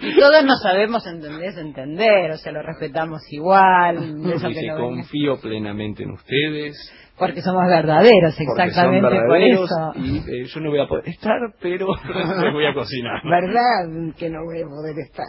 [0.01, 1.57] y todos nos sabemos, ¿entendés?
[1.57, 3.97] Entender, o sea, lo respetamos igual.
[4.33, 4.75] Eso que venga.
[4.77, 6.75] confío plenamente en ustedes
[7.17, 9.91] Porque somos verdaderos, porque son exactamente por eso.
[9.95, 11.87] y eh, yo no voy a poder estar pero
[12.43, 15.25] les voy a cocinar ¿Verdad que no voy a poder estar?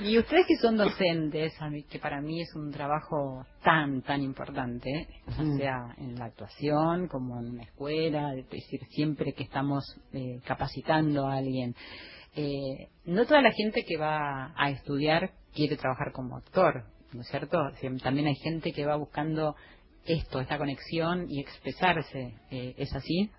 [0.00, 4.22] Y ustedes que son docentes, a mí, que para mí es un trabajo tan, tan
[4.22, 5.56] importante, ya Mm.
[5.58, 11.26] sea en la actuación como en una escuela, es decir, siempre que estamos eh, capacitando
[11.26, 11.74] a alguien.
[12.36, 17.28] Eh, no toda la gente que va a estudiar quiere trabajar como actor, ¿no es
[17.28, 17.58] cierto?
[18.02, 19.56] También hay gente que va buscando
[20.08, 22.34] esto, esta conexión y expresarse.
[22.50, 23.30] Eh, ¿Es así?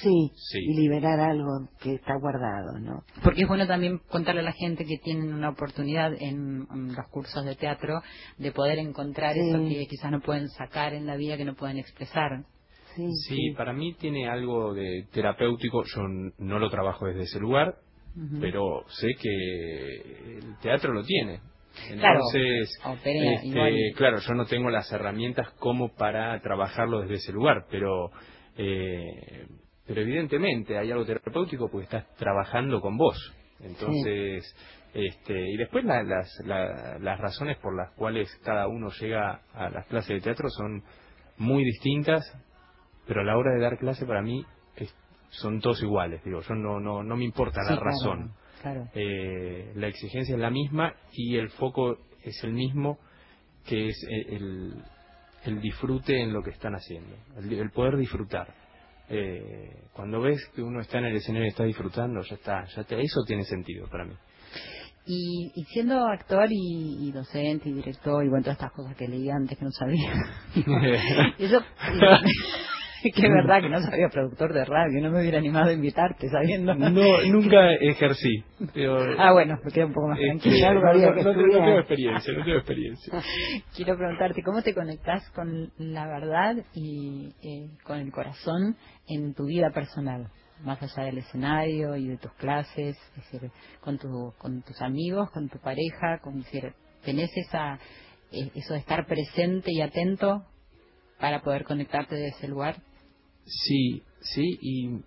[0.00, 0.58] Sí, Sí.
[0.60, 3.04] y liberar algo que está guardado, ¿no?
[3.22, 7.06] Porque es bueno también contarle a la gente que tienen una oportunidad en, en los
[7.10, 8.00] cursos de teatro
[8.38, 9.40] de poder encontrar Sí.
[9.40, 12.44] eso que quizás no pueden sacar en la vida, que no pueden expresar.
[12.96, 15.82] Sí, Sí, para mí tiene algo de terapéutico.
[15.84, 16.02] Yo
[16.38, 17.76] no lo trabajo desde ese lugar,
[18.40, 21.40] pero sé que el teatro lo tiene.
[21.88, 27.32] Claro, Entonces, opera este, claro, yo no tengo las herramientas como para trabajarlo desde ese
[27.32, 28.10] lugar, pero
[28.56, 29.46] eh,
[29.86, 33.16] pero evidentemente hay algo terapéutico porque estás trabajando con vos.
[33.60, 34.44] Entonces,
[34.94, 39.68] este, y después la- las, la- las razones por las cuales cada uno llega a
[39.70, 40.82] las clases de teatro son
[41.38, 42.24] muy distintas,
[43.06, 44.44] pero a la hora de dar clase para mí
[44.76, 44.94] es-
[45.30, 46.22] son todos iguales.
[46.24, 48.18] Digo, yo no, no, no me importa Sí, la razón.
[48.28, 48.43] claro.
[48.94, 52.98] Eh, la exigencia es la misma y el foco es el mismo,
[53.66, 54.74] que es el, el-
[55.44, 58.48] el disfrute en lo que están haciendo, el, el poder disfrutar.
[59.10, 62.84] Eh, cuando ves que uno está en el escenario y está disfrutando, ya está, ya
[62.84, 64.14] te- eso tiene sentido para mí.
[65.06, 69.06] Y, y siendo actor y, y docente y director y bueno, todas estas cosas que
[69.06, 70.12] leí antes que no sabía.
[71.38, 71.60] Eso,
[73.14, 76.28] que es verdad que no sabía productor de radio, no me hubiera animado a invitarte
[76.28, 76.74] sabiendo.
[76.74, 76.90] No,
[77.30, 78.44] nunca ejercí.
[78.72, 80.74] pero- Ah, bueno, me quedo un poco más Este, tranquila.
[80.74, 81.64] no, había no, no tengo- no estudiar.
[81.64, 83.12] tengo experiencia, no tengo experiencia.
[83.76, 88.76] Quiero preguntarte, ¿cómo te conectás con la verdad y eh, con el corazón
[89.08, 90.28] en tu vida personal?
[90.62, 93.50] Más allá del escenario y de tus clases, es decir,
[93.80, 96.72] con, tu, con tus amigos, con tu pareja, con, es decir,
[97.04, 97.74] ¿tenés esa,
[98.30, 100.44] eh, eso de estar presente y atento
[101.18, 102.76] para poder conectarte de ese lugar?
[103.46, 105.00] Sí, sí, y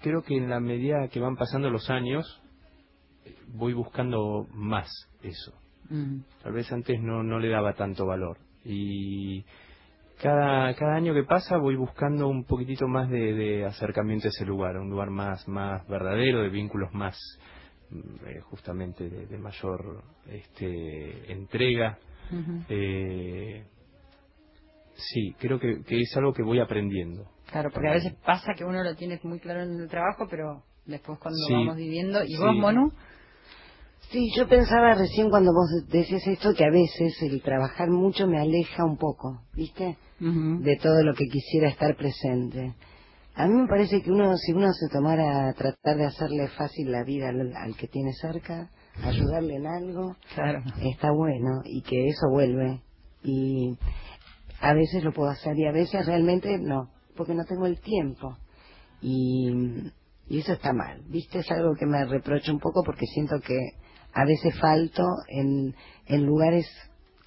[0.00, 2.40] creo que en la medida que van pasando los años,
[3.54, 4.88] voy buscando más
[5.22, 5.52] eso.
[5.90, 6.20] Mm.
[6.42, 8.38] Tal vez antes no, no le daba tanto valor.
[8.64, 9.44] Y
[10.20, 14.44] cada, cada año que pasa voy buscando un poquitito más de, de acercamiento a ese
[14.44, 17.18] lugar, un lugar más, más verdadero, de vínculos más,
[17.90, 21.98] mm, eh, justamente de, de mayor este, entrega.
[22.70, 23.66] Eh,
[24.94, 27.26] sí, creo que, que es algo que voy aprendiendo.
[27.52, 30.62] Claro, porque a veces pasa que uno lo tiene muy claro en el trabajo, pero
[30.86, 31.52] después cuando Sí.
[31.54, 32.24] vamos viviendo...
[32.24, 32.38] ¿Y Sí.
[32.38, 32.90] vos, Monu?
[34.10, 38.38] Sí, yo pensaba recién cuando vos decías esto que a veces el trabajar mucho me
[38.40, 39.96] aleja un poco, ¿viste?
[40.18, 42.74] De todo lo que quisiera estar presente.
[43.34, 46.92] A mí me parece que uno, si uno se tomara a tratar de hacerle fácil
[46.92, 48.68] la vida al, al que tiene cerca,
[49.02, 50.62] ayudarle en algo, Claro.
[50.82, 52.80] está bueno y que eso vuelve.
[53.22, 53.78] Y
[54.60, 58.36] a veces lo puedo hacer y a veces realmente no, porque no tengo el tiempo.
[59.00, 59.50] Y,
[60.28, 61.40] y eso está mal, ¿viste?
[61.40, 63.58] Es algo que me reprocho un poco porque siento que
[64.14, 65.74] a veces falto en,
[66.06, 66.66] en lugares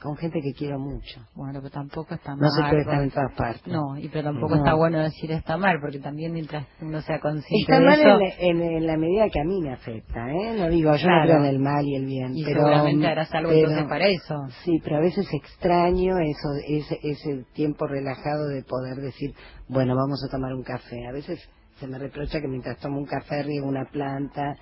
[0.06, 1.20] con gente que quiero mucho.
[1.36, 2.40] Bueno, pero tampoco está mal.
[2.42, 3.68] No se puede estar en todas partes.
[3.74, 4.58] No, y pero tampoco No.
[4.64, 8.20] está bueno decir está mal, porque también mientras uno sea consciente Está de mal eso,
[8.40, 10.56] en, en- en la medida que a mí me afecta, ¿eh?
[10.58, 11.20] No digo, yo Claro.
[11.20, 12.32] no creo en el mal y el bien.
[12.38, 14.36] y pero, seguramente harás algo pero- entonces para eso.
[14.64, 19.34] Sí, pero a veces extraño eso, ese, ese tiempo relajado de poder decir,
[19.68, 21.08] bueno, vamos a tomar un café.
[21.08, 21.40] A veces
[21.80, 24.56] se me reprocha que mientras tomo un café riego una planta,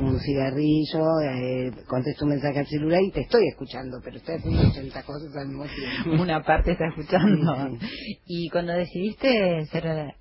[0.00, 4.68] un cigarrillo, eh, contesto un mensaje al celular y te estoy escuchando, pero estoy haciendo
[4.68, 6.22] 80 cosas al mismo tiempo.
[6.22, 7.78] Una parte está escuchando.
[7.80, 10.12] Sí, Y cuando decidiste ser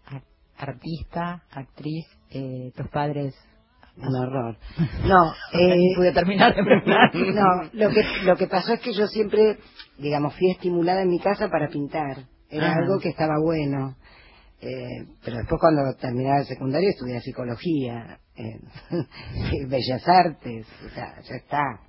[0.58, 3.34] artista, actriz, eh, tus padres...
[3.98, 4.58] Un horror.
[5.08, 7.12] No, eh, pude terminar de preguntar.
[7.16, 9.58] No, lo que, lo que pasó es que yo siempre,
[9.98, 12.18] digamos, fui estimulada en mi casa para pintar.
[12.50, 12.80] Era Ajá.
[12.82, 13.96] algo que estaba bueno.
[14.66, 18.60] Eh, pero después cuando terminaba el secundario estudié psicología, eh,
[19.68, 21.80] bellas artes, o sea, ya está.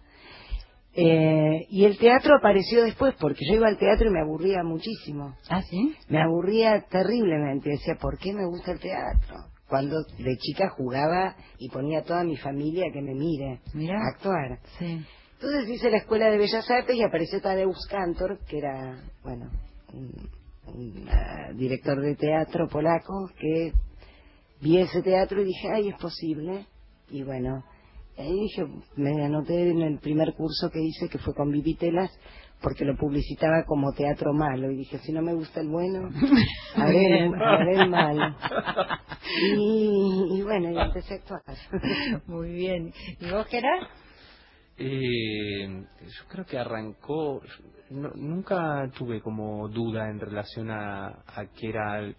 [0.93, 5.35] Eh, y el teatro apareció después, porque yo iba al teatro y me aburría muchísimo.
[5.49, 5.95] ¿Ah, sí?
[6.09, 7.70] Me aburría terriblemente.
[7.70, 9.37] Decía, ¿por qué me gusta el teatro?
[9.68, 13.61] Cuando de chica jugaba y ponía a toda mi familia que me mire
[13.93, 14.59] a actuar.
[14.79, 15.05] Sí.
[15.35, 19.51] Entonces hice la Escuela de Bellas Artes y apareció Tadeusz Kantor, que era, bueno,
[19.93, 20.12] un,
[20.67, 23.73] un, ah, director de teatro polaco, que
[24.61, 26.67] vi ese teatro y dije, ay, es posible.
[27.11, 27.64] Y bueno,
[28.19, 28.64] ahí dije,
[28.97, 32.11] me anoté en el primer curso que hice, que fue con Vivitelas,
[32.62, 34.71] porque lo publicitaba como teatro malo.
[34.71, 36.09] Y dije, si no me gusta el bueno,
[36.77, 38.37] a ver, el- a ver el malo.
[39.59, 41.43] Y, y bueno, y empecé a actuar.
[42.27, 42.93] Muy bien.
[43.21, 43.83] ¿Y vos, Gerard?
[44.79, 47.41] Eh, yo creo que arrancó,
[47.91, 52.16] no- nunca tuve como duda en relación a, a que era el-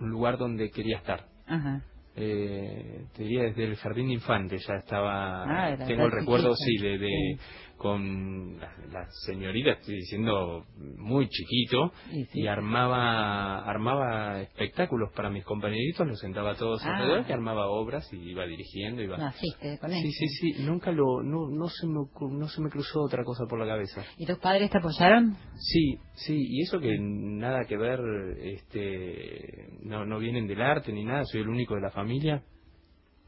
[0.00, 1.26] un lugar donde quería estar.
[1.46, 1.82] Ajá.
[2.16, 6.78] Eh, te diría desde el jardín de infantes ya estaba, Ah, tengo el recuerdo, sí,
[6.82, 7.38] de, de-
[7.80, 10.66] con la, la señorita, estoy diciendo
[10.98, 12.40] muy chiquito, Y sí.
[12.42, 16.94] y armaba armaba espectáculos para mis compañeritos, los sentaba todos Ah.
[16.94, 19.16] alrededor y armaba obras y iba dirigiendo, iba...
[19.16, 20.10] Naciste con Sí, eso.
[20.18, 22.00] sí, sí, nunca lo, no, no se me,
[22.38, 24.04] no se me cruzó otra cosa por la cabeza.
[24.18, 25.34] ¿Y tus padres te apoyaron?
[25.56, 27.98] Sí, sí, y eso que nada que ver,
[28.42, 32.42] este, no, no vienen del arte ni nada, soy el único de la familia.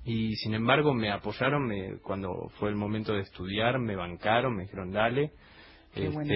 [0.05, 4.63] Y sin embargo me apoyaron me, cuando fue el momento de estudiar, me bancaron, me
[4.65, 5.31] dijeron dale.
[5.95, 6.35] Qué Este, bueno.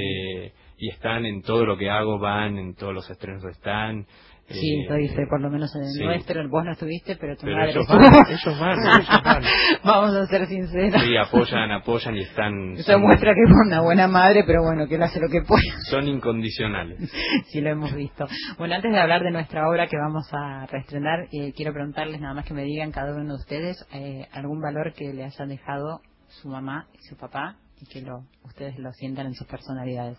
[0.79, 4.07] y están en todo lo que hago, van, en todos los estrenos están.
[4.49, 6.05] Sí, eh, fe, por lo menos en el sí.
[6.05, 6.49] nuestro.
[6.49, 9.43] Vos no estuviste, pero tu Pero madre ellos van, ellos van, ellos van.
[9.85, 11.03] Vamos a ser sinceros.
[11.03, 12.75] Sí, apoyan, apoyan y están...
[12.77, 15.43] Eso son- muestra que es una buena madre, pero bueno, que él hace lo que
[15.43, 15.65] puede.
[15.91, 16.99] Son incondicionales.
[17.51, 18.29] sí, lo hemos visto.
[18.57, 22.35] Bueno, antes de hablar de nuestra obra que vamos a reestrenar, eh, quiero preguntarles nada
[22.35, 26.03] más que me digan cada uno de ustedes eh, algún valor que le hayan dejado
[26.29, 30.19] su mamá y su papá y que lo, ustedes lo sientan en sus personalidades.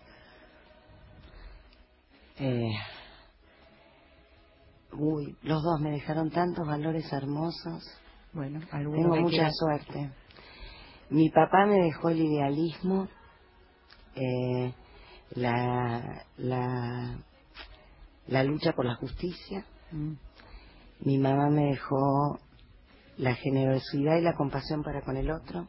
[2.39, 2.69] Eh,
[4.99, 7.83] uy, los dos me dejaron tantos valores hermosos.
[8.33, 10.11] Bueno, Tengo mucha suerte.
[11.09, 13.07] Mi papá me dejó el idealismo,
[14.15, 14.73] eh,
[15.31, 17.17] la, la,
[18.27, 19.65] la lucha por la justicia.
[19.91, 20.13] Mm.
[21.01, 22.39] Mi mamá me dejó
[23.17, 25.67] la generosidad y la compasión para con el otro.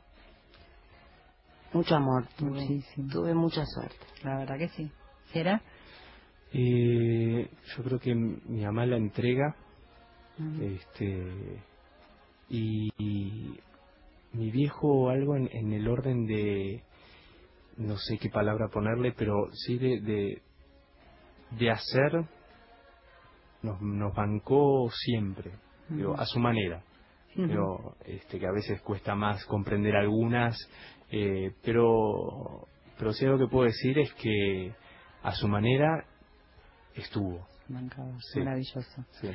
[1.73, 2.63] Mucho amor tuve.
[2.63, 3.09] Muchísimo.
[3.13, 3.97] Tuve mucha suerte.
[4.25, 4.91] La verdad que sí.
[5.33, 5.63] ¿Será?
[6.53, 9.55] Eh, yo creo que mi mamá la entrega,
[10.61, 11.61] este,
[12.49, 13.61] y, y
[14.33, 16.83] mi viejo algo en, en el orden de,
[17.77, 20.43] no sé qué palabra ponerle, pero sí de, de,
[21.59, 22.25] de hacer,
[23.63, 25.53] nos, nos bancó siempre,
[25.89, 26.83] digo, a su manera.
[27.37, 30.57] Pero, este, que a veces cuesta más comprender algunas,
[31.09, 32.67] eh, pero,
[32.99, 34.75] pero sí algo que puedo decir es que
[35.23, 36.05] a su manera
[37.01, 37.47] estuvo.
[38.33, 38.41] Sí.
[38.41, 39.05] Maravilloso.
[39.21, 39.29] Sí.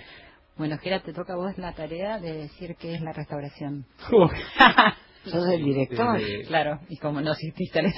[0.58, 3.86] Bueno, Gera, te toca a vos la tarea de decir qué es la restauración.
[5.26, 6.20] Sos el director.
[6.20, 7.94] Eh, Claro, y como no asististe al.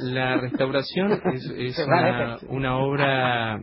[0.00, 3.62] La restauración es, es una, una obra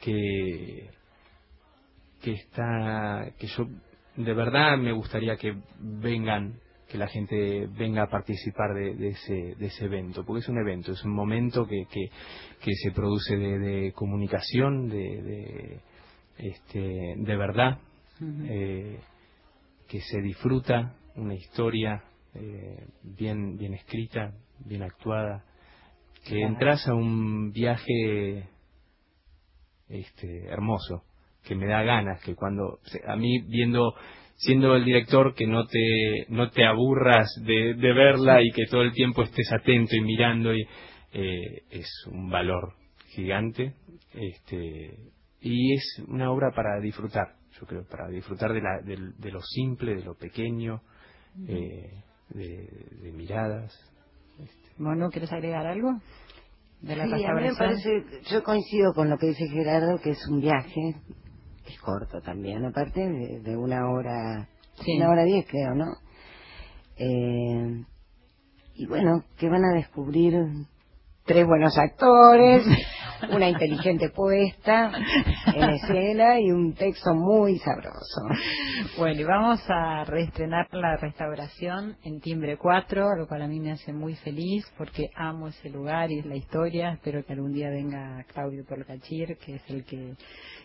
[0.00, 0.90] que
[2.22, 3.66] que está que yo
[4.16, 6.60] de verdad me gustaría que vengan
[6.92, 10.58] que la gente venga a participar de, de ese de ese evento porque es un
[10.58, 12.10] evento es un momento que que,
[12.62, 15.80] que se produce de, de comunicación de, de
[16.36, 17.78] este de verdad
[18.44, 19.00] eh,
[19.88, 22.02] que se disfruta una historia
[22.34, 24.34] eh, bien bien escrita
[24.66, 25.44] bien actuada
[26.24, 26.48] que Claro.
[26.52, 28.46] entras a un viaje
[29.88, 31.04] este hermoso
[31.42, 33.94] que me da ganas que cuando a mí viendo
[34.36, 38.82] siendo el director que no te no te aburras de, de verla y que todo
[38.82, 40.62] el tiempo estés atento y mirando y
[41.12, 42.74] eh, es un valor
[43.08, 43.74] gigante
[44.14, 44.98] este
[45.40, 49.94] y es una obra para disfrutar yo creo para disfrutar de la de, lo simple
[49.94, 50.80] de lo pequeño
[51.48, 51.90] eh,
[52.30, 52.68] de,
[53.02, 53.72] de miradas
[54.78, 56.00] Monu, ¿quieres agregar algo?
[56.80, 57.54] De la Sí, a mí me restauración.
[57.58, 60.96] parece, yo coincido con lo que dice Gerardo, que es un viaje,
[61.66, 64.48] es corto también, aparte de, de una hora,
[64.84, 64.96] Sí.
[64.96, 65.86] una hora diez creo, ¿no?
[66.96, 67.84] Eh,
[68.74, 70.34] y bueno, que van a descubrir
[71.24, 72.64] tres buenos actores,
[73.30, 74.92] una inteligente puesta
[75.54, 78.22] en escena y un texto muy sabroso.
[78.98, 83.72] Bueno, y vamos a reestrenar la restauración en Timbre 4, lo cual a mí me
[83.72, 86.92] hace muy feliz porque amo ese lugar y la historia.
[86.92, 90.14] Espero que algún día venga Claudio Torcachir, que es el que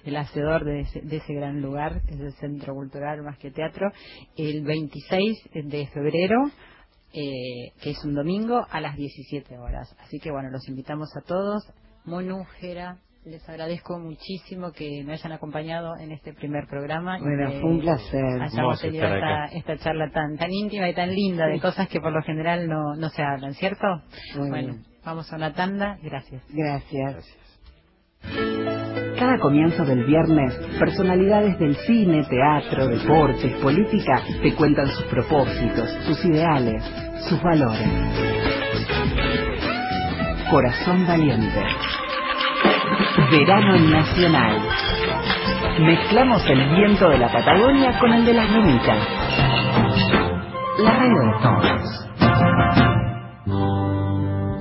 [0.05, 3.91] el hacedor de ese, de ese gran lugar, es el Centro Cultural más que Teatro,
[4.35, 6.51] el 26 de febrero
[7.13, 9.95] eh, que es un domingo a las 17 horas.
[9.99, 11.63] Así que bueno, los invitamos a todos.
[12.07, 12.95] Monu, Jera,
[13.25, 17.17] les agradezco muchísimo que me hayan acompañado en este primer programa.
[17.19, 18.41] Bueno, y fue un placer.
[18.41, 22.13] Hayamos tenido esta, esta charla tan, tan íntima y tan linda de cosas que por
[22.13, 23.85] lo general no, no se hablan, ¿cierto?
[24.37, 24.85] Muy bueno, bien.
[25.03, 25.97] vamos a una tanda.
[26.01, 26.41] Gracias.
[26.49, 27.25] Gracias.
[29.19, 36.23] Cada comienzo del viernes, personalidades del cine, teatro, deportes, política te cuentan sus propósitos, sus
[36.23, 36.81] ideales,
[37.27, 38.47] sus valores.
[40.49, 41.61] Corazón Valiente.
[43.31, 44.61] Verano Nacional.
[45.81, 48.97] Mezclamos el viento de la Patagonia con el de las lomitas.
[50.79, 52.07] La radio de todos.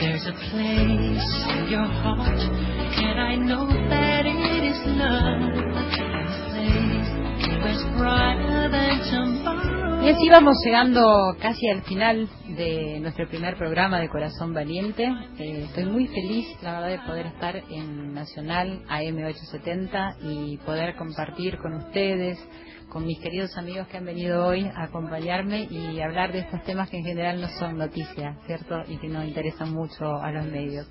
[0.00, 2.40] There's a place in your heart,
[2.98, 3.93] and I know that
[10.04, 15.10] Y así vamos llegando casi al final de nuestro primer programa de Corazón Valiente.
[15.38, 21.56] Eh, estoy muy feliz, la verdad, de poder estar en Nacional AM870 y poder compartir
[21.56, 22.38] con ustedes,
[22.88, 26.88] con mis queridos amigos que han venido hoy a acompañarme y hablar de estos temas
[26.90, 28.76] que en general no son noticias, ¿cierto?
[28.88, 30.86] Y que no interesan mucho a los medios.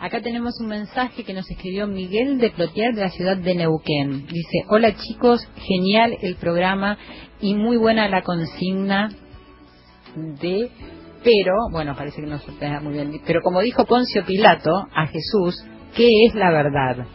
[0.00, 4.26] Acá tenemos un mensaje que nos escribió Miguel de Plotier de la ciudad de Neuquén.
[4.26, 6.98] Dice, hola chicos, genial el programa
[7.40, 9.08] y muy buena la consigna
[10.14, 10.70] de
[11.22, 15.64] pero, bueno, parece que no se muy bien, pero como dijo Poncio Pilato a Jesús,
[15.96, 17.06] ¿qué es la verdad?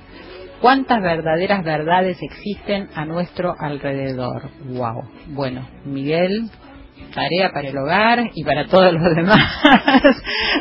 [0.64, 4.50] ¿Cuántas verdaderas verdades existen a nuestro alrededor?
[4.64, 5.04] Wow.
[5.28, 6.50] Bueno, Miguel,
[7.14, 9.42] tarea para el hogar y para todos los demás.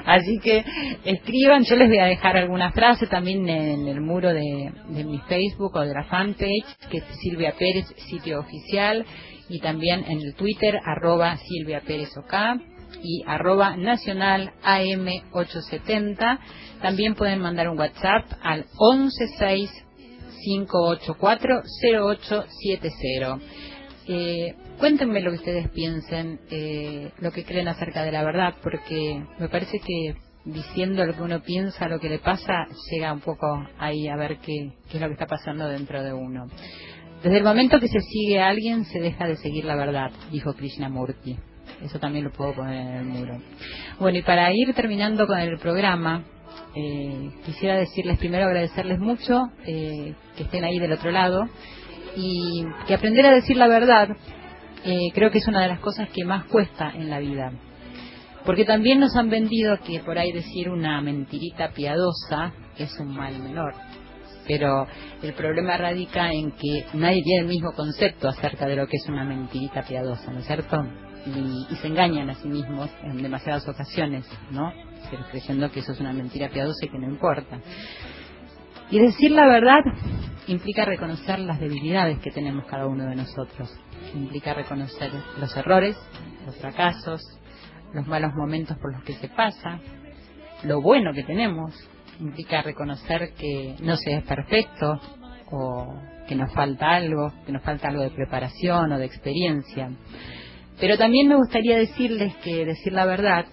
[0.04, 0.64] Así que
[1.04, 5.76] escriban, yo les voy a dejar alguna frase también en el muro de, mi Facebook
[5.76, 9.06] o de la fanpage, que es Silvia Pérez, sitio oficial,
[9.48, 12.34] y también en el Twitter, arroba Silvia Pérez OK
[13.04, 16.40] y arroba nacional AM870.
[16.82, 19.70] También pueden mandar un WhatsApp al 116
[20.42, 23.38] 584 0870.
[24.08, 29.24] Eh, cuéntenme lo que ustedes piensen, eh, lo que creen acerca de la verdad, porque
[29.38, 33.46] me parece que diciendo lo que uno piensa, lo que le pasa, llega un poco
[33.78, 36.48] ahí a ver qué, qué es lo que está pasando dentro de uno.
[37.22, 40.54] Desde el momento que se sigue a alguien, se deja de seguir la verdad, dijo
[40.54, 41.38] Krishnamurti.
[41.84, 43.40] Eso también lo puedo poner en el muro.
[44.00, 46.24] Bueno, y para ir terminando con el programa,
[46.74, 51.46] eh, quisiera decirles primero agradecerles mucho eh, que estén ahí del otro lado
[52.16, 54.08] y que aprender a decir la verdad
[54.84, 57.52] eh, creo que es una de las cosas que más cuesta en la vida.
[58.44, 63.38] Porque también nos han vendido que por ahí decir una mentirita piadosa es un mal
[63.38, 63.74] menor.
[64.48, 64.88] Pero
[65.22, 69.08] el problema radica en que nadie tiene el mismo concepto acerca de lo que es
[69.08, 70.76] una mentirita piadosa, ¿no es cierto?
[71.26, 74.72] Y, y se engañan a sí mismos en demasiadas ocasiones, ¿no?
[75.10, 77.60] Pero creyendo que eso es una mentira piadosa y que no importa.
[78.90, 79.80] Y decir la verdad
[80.46, 83.74] implica reconocer las debilidades que tenemos cada uno de nosotros.
[84.14, 85.96] Implica reconocer los errores,
[86.44, 87.22] los fracasos,
[87.94, 89.80] los malos momentos por los que se pasa,
[90.64, 91.74] lo bueno que tenemos.
[92.20, 95.00] Implica reconocer que no se es perfecto
[95.50, 95.94] o
[96.28, 99.90] que nos falta algo, que nos falta algo de preparación o de experiencia.
[100.80, 103.46] Pero también me gustaría decirles que decir la verdad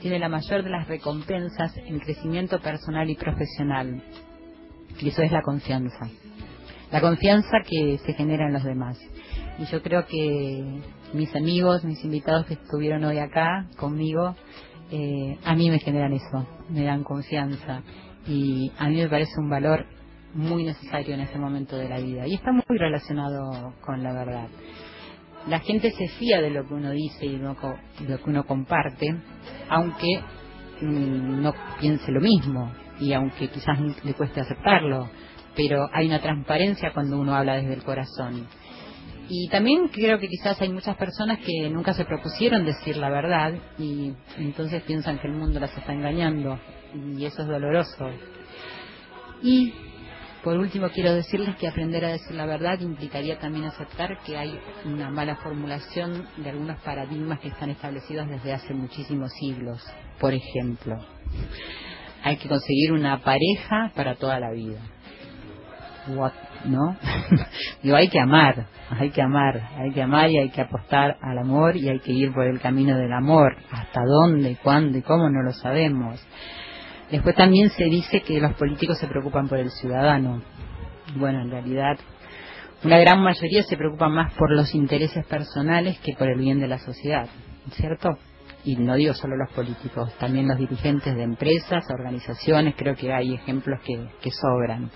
[0.00, 4.02] tiene la mayor de las recompensas en crecimiento personal y profesional.
[4.98, 6.08] Y eso es la confianza.
[6.90, 8.98] La confianza que se genera en los demás.
[9.58, 10.80] Y yo creo que
[11.12, 14.34] mis amigos, mis invitados que estuvieron hoy acá conmigo,
[14.90, 17.82] eh, a mí me generan eso, me dan confianza.
[18.26, 19.86] Y a mí me parece un valor
[20.34, 22.26] muy necesario en este momento de la vida.
[22.26, 24.48] Y está muy relacionado con la verdad.
[25.48, 29.16] La gente se fía de lo que uno dice y lo que uno comparte,
[29.68, 30.20] aunque
[30.80, 35.08] mm, no piense lo mismo y aunque quizás le cueste aceptarlo,
[35.56, 38.46] pero hay una transparencia cuando uno habla desde el corazón.
[39.28, 43.54] Y también creo que quizás hay muchas personas que nunca se propusieron decir la verdad
[43.78, 46.58] y entonces piensan que el mundo las está engañando
[47.16, 48.10] y eso es doloroso.
[49.42, 49.72] Y
[50.42, 54.58] por último quiero decirles que aprender a decir la verdad implicaría también aceptar que hay
[54.84, 59.82] una mala formulación de algunos paradigmas que están establecidos desde hace muchísimos siglos.
[60.18, 60.98] Por ejemplo,
[62.22, 64.80] hay que conseguir una pareja para toda la vida.
[66.08, 66.32] What,
[66.64, 66.96] ¿No?
[67.82, 71.38] Digo, hay que amar, hay que amar, hay que amar y hay que apostar al
[71.38, 73.56] amor y hay que ir por el camino del amor.
[73.70, 76.20] ¿Hasta dónde, cuándo y cómo no lo sabemos?
[77.10, 80.42] Después también se dice que los políticos se preocupan por el ciudadano.
[81.16, 81.98] Bueno, en realidad
[82.84, 86.68] una gran mayoría se preocupan más por los intereses personales que por el bien de
[86.68, 87.28] la sociedad,
[87.72, 88.16] ¿cierto?
[88.64, 93.34] y no digo solo los políticos, también los dirigentes de empresas, organizaciones, creo que hay
[93.34, 94.90] ejemplos que, que sobran.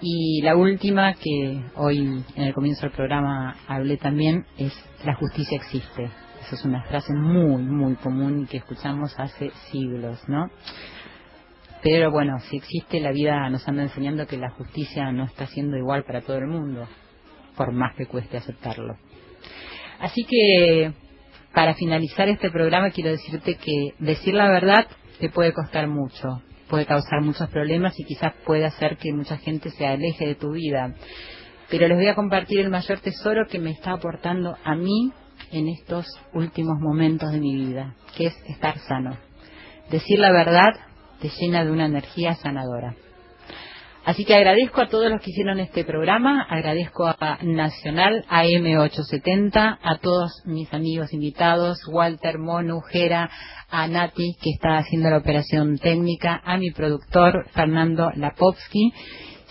[0.00, 4.72] Y la última que hoy en el comienzo del programa hablé también es
[5.04, 6.10] la justicia existe.
[6.40, 10.50] Esa es una frase muy, muy común que escuchamos hace siglos, ¿no?
[11.82, 15.76] Pero bueno, si existe, la vida nos anda enseñando que la justicia no está siendo
[15.76, 16.86] igual para todo el mundo,
[17.56, 18.96] por más que cueste aceptarlo.
[19.98, 20.92] Así que
[21.52, 24.86] para finalizar este programa quiero decirte que decir la verdad
[25.18, 29.70] te puede costar mucho, puede causar muchos problemas y quizás puede hacer que mucha gente
[29.70, 30.94] se aleje de tu vida.
[31.68, 35.12] Pero les voy a compartir el mayor tesoro que me está aportando a mí
[35.50, 39.16] en estos últimos momentos de mi vida, que es estar sano.
[39.90, 40.74] Decir la verdad
[41.22, 42.96] te llena de una energía sanadora.
[44.04, 49.98] Así que agradezco a todos los que hicieron este programa, agradezco a Nacional AM870, a
[49.98, 53.30] todos mis amigos invitados, Walter, Monu, Jera,
[53.70, 58.92] a Nati, que está haciendo la operación técnica, a mi productor, Fernando Lapovsky.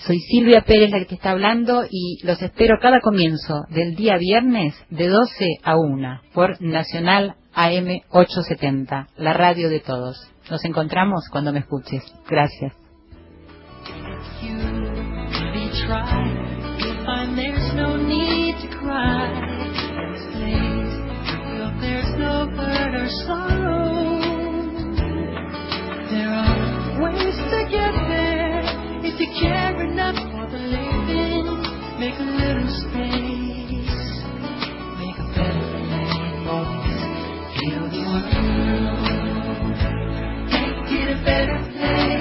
[0.05, 4.73] Soy Silvia Pérez la que está hablando y los espero cada comienzo del día viernes
[4.89, 10.30] de 12 a 1 por Nacional AM870, la radio de todos.
[10.51, 12.03] Nos encontramos cuando me escuches.
[12.27, 12.73] Gracias.
[31.99, 33.23] Make a little space,
[34.99, 35.81] make a better
[41.45, 42.20] better place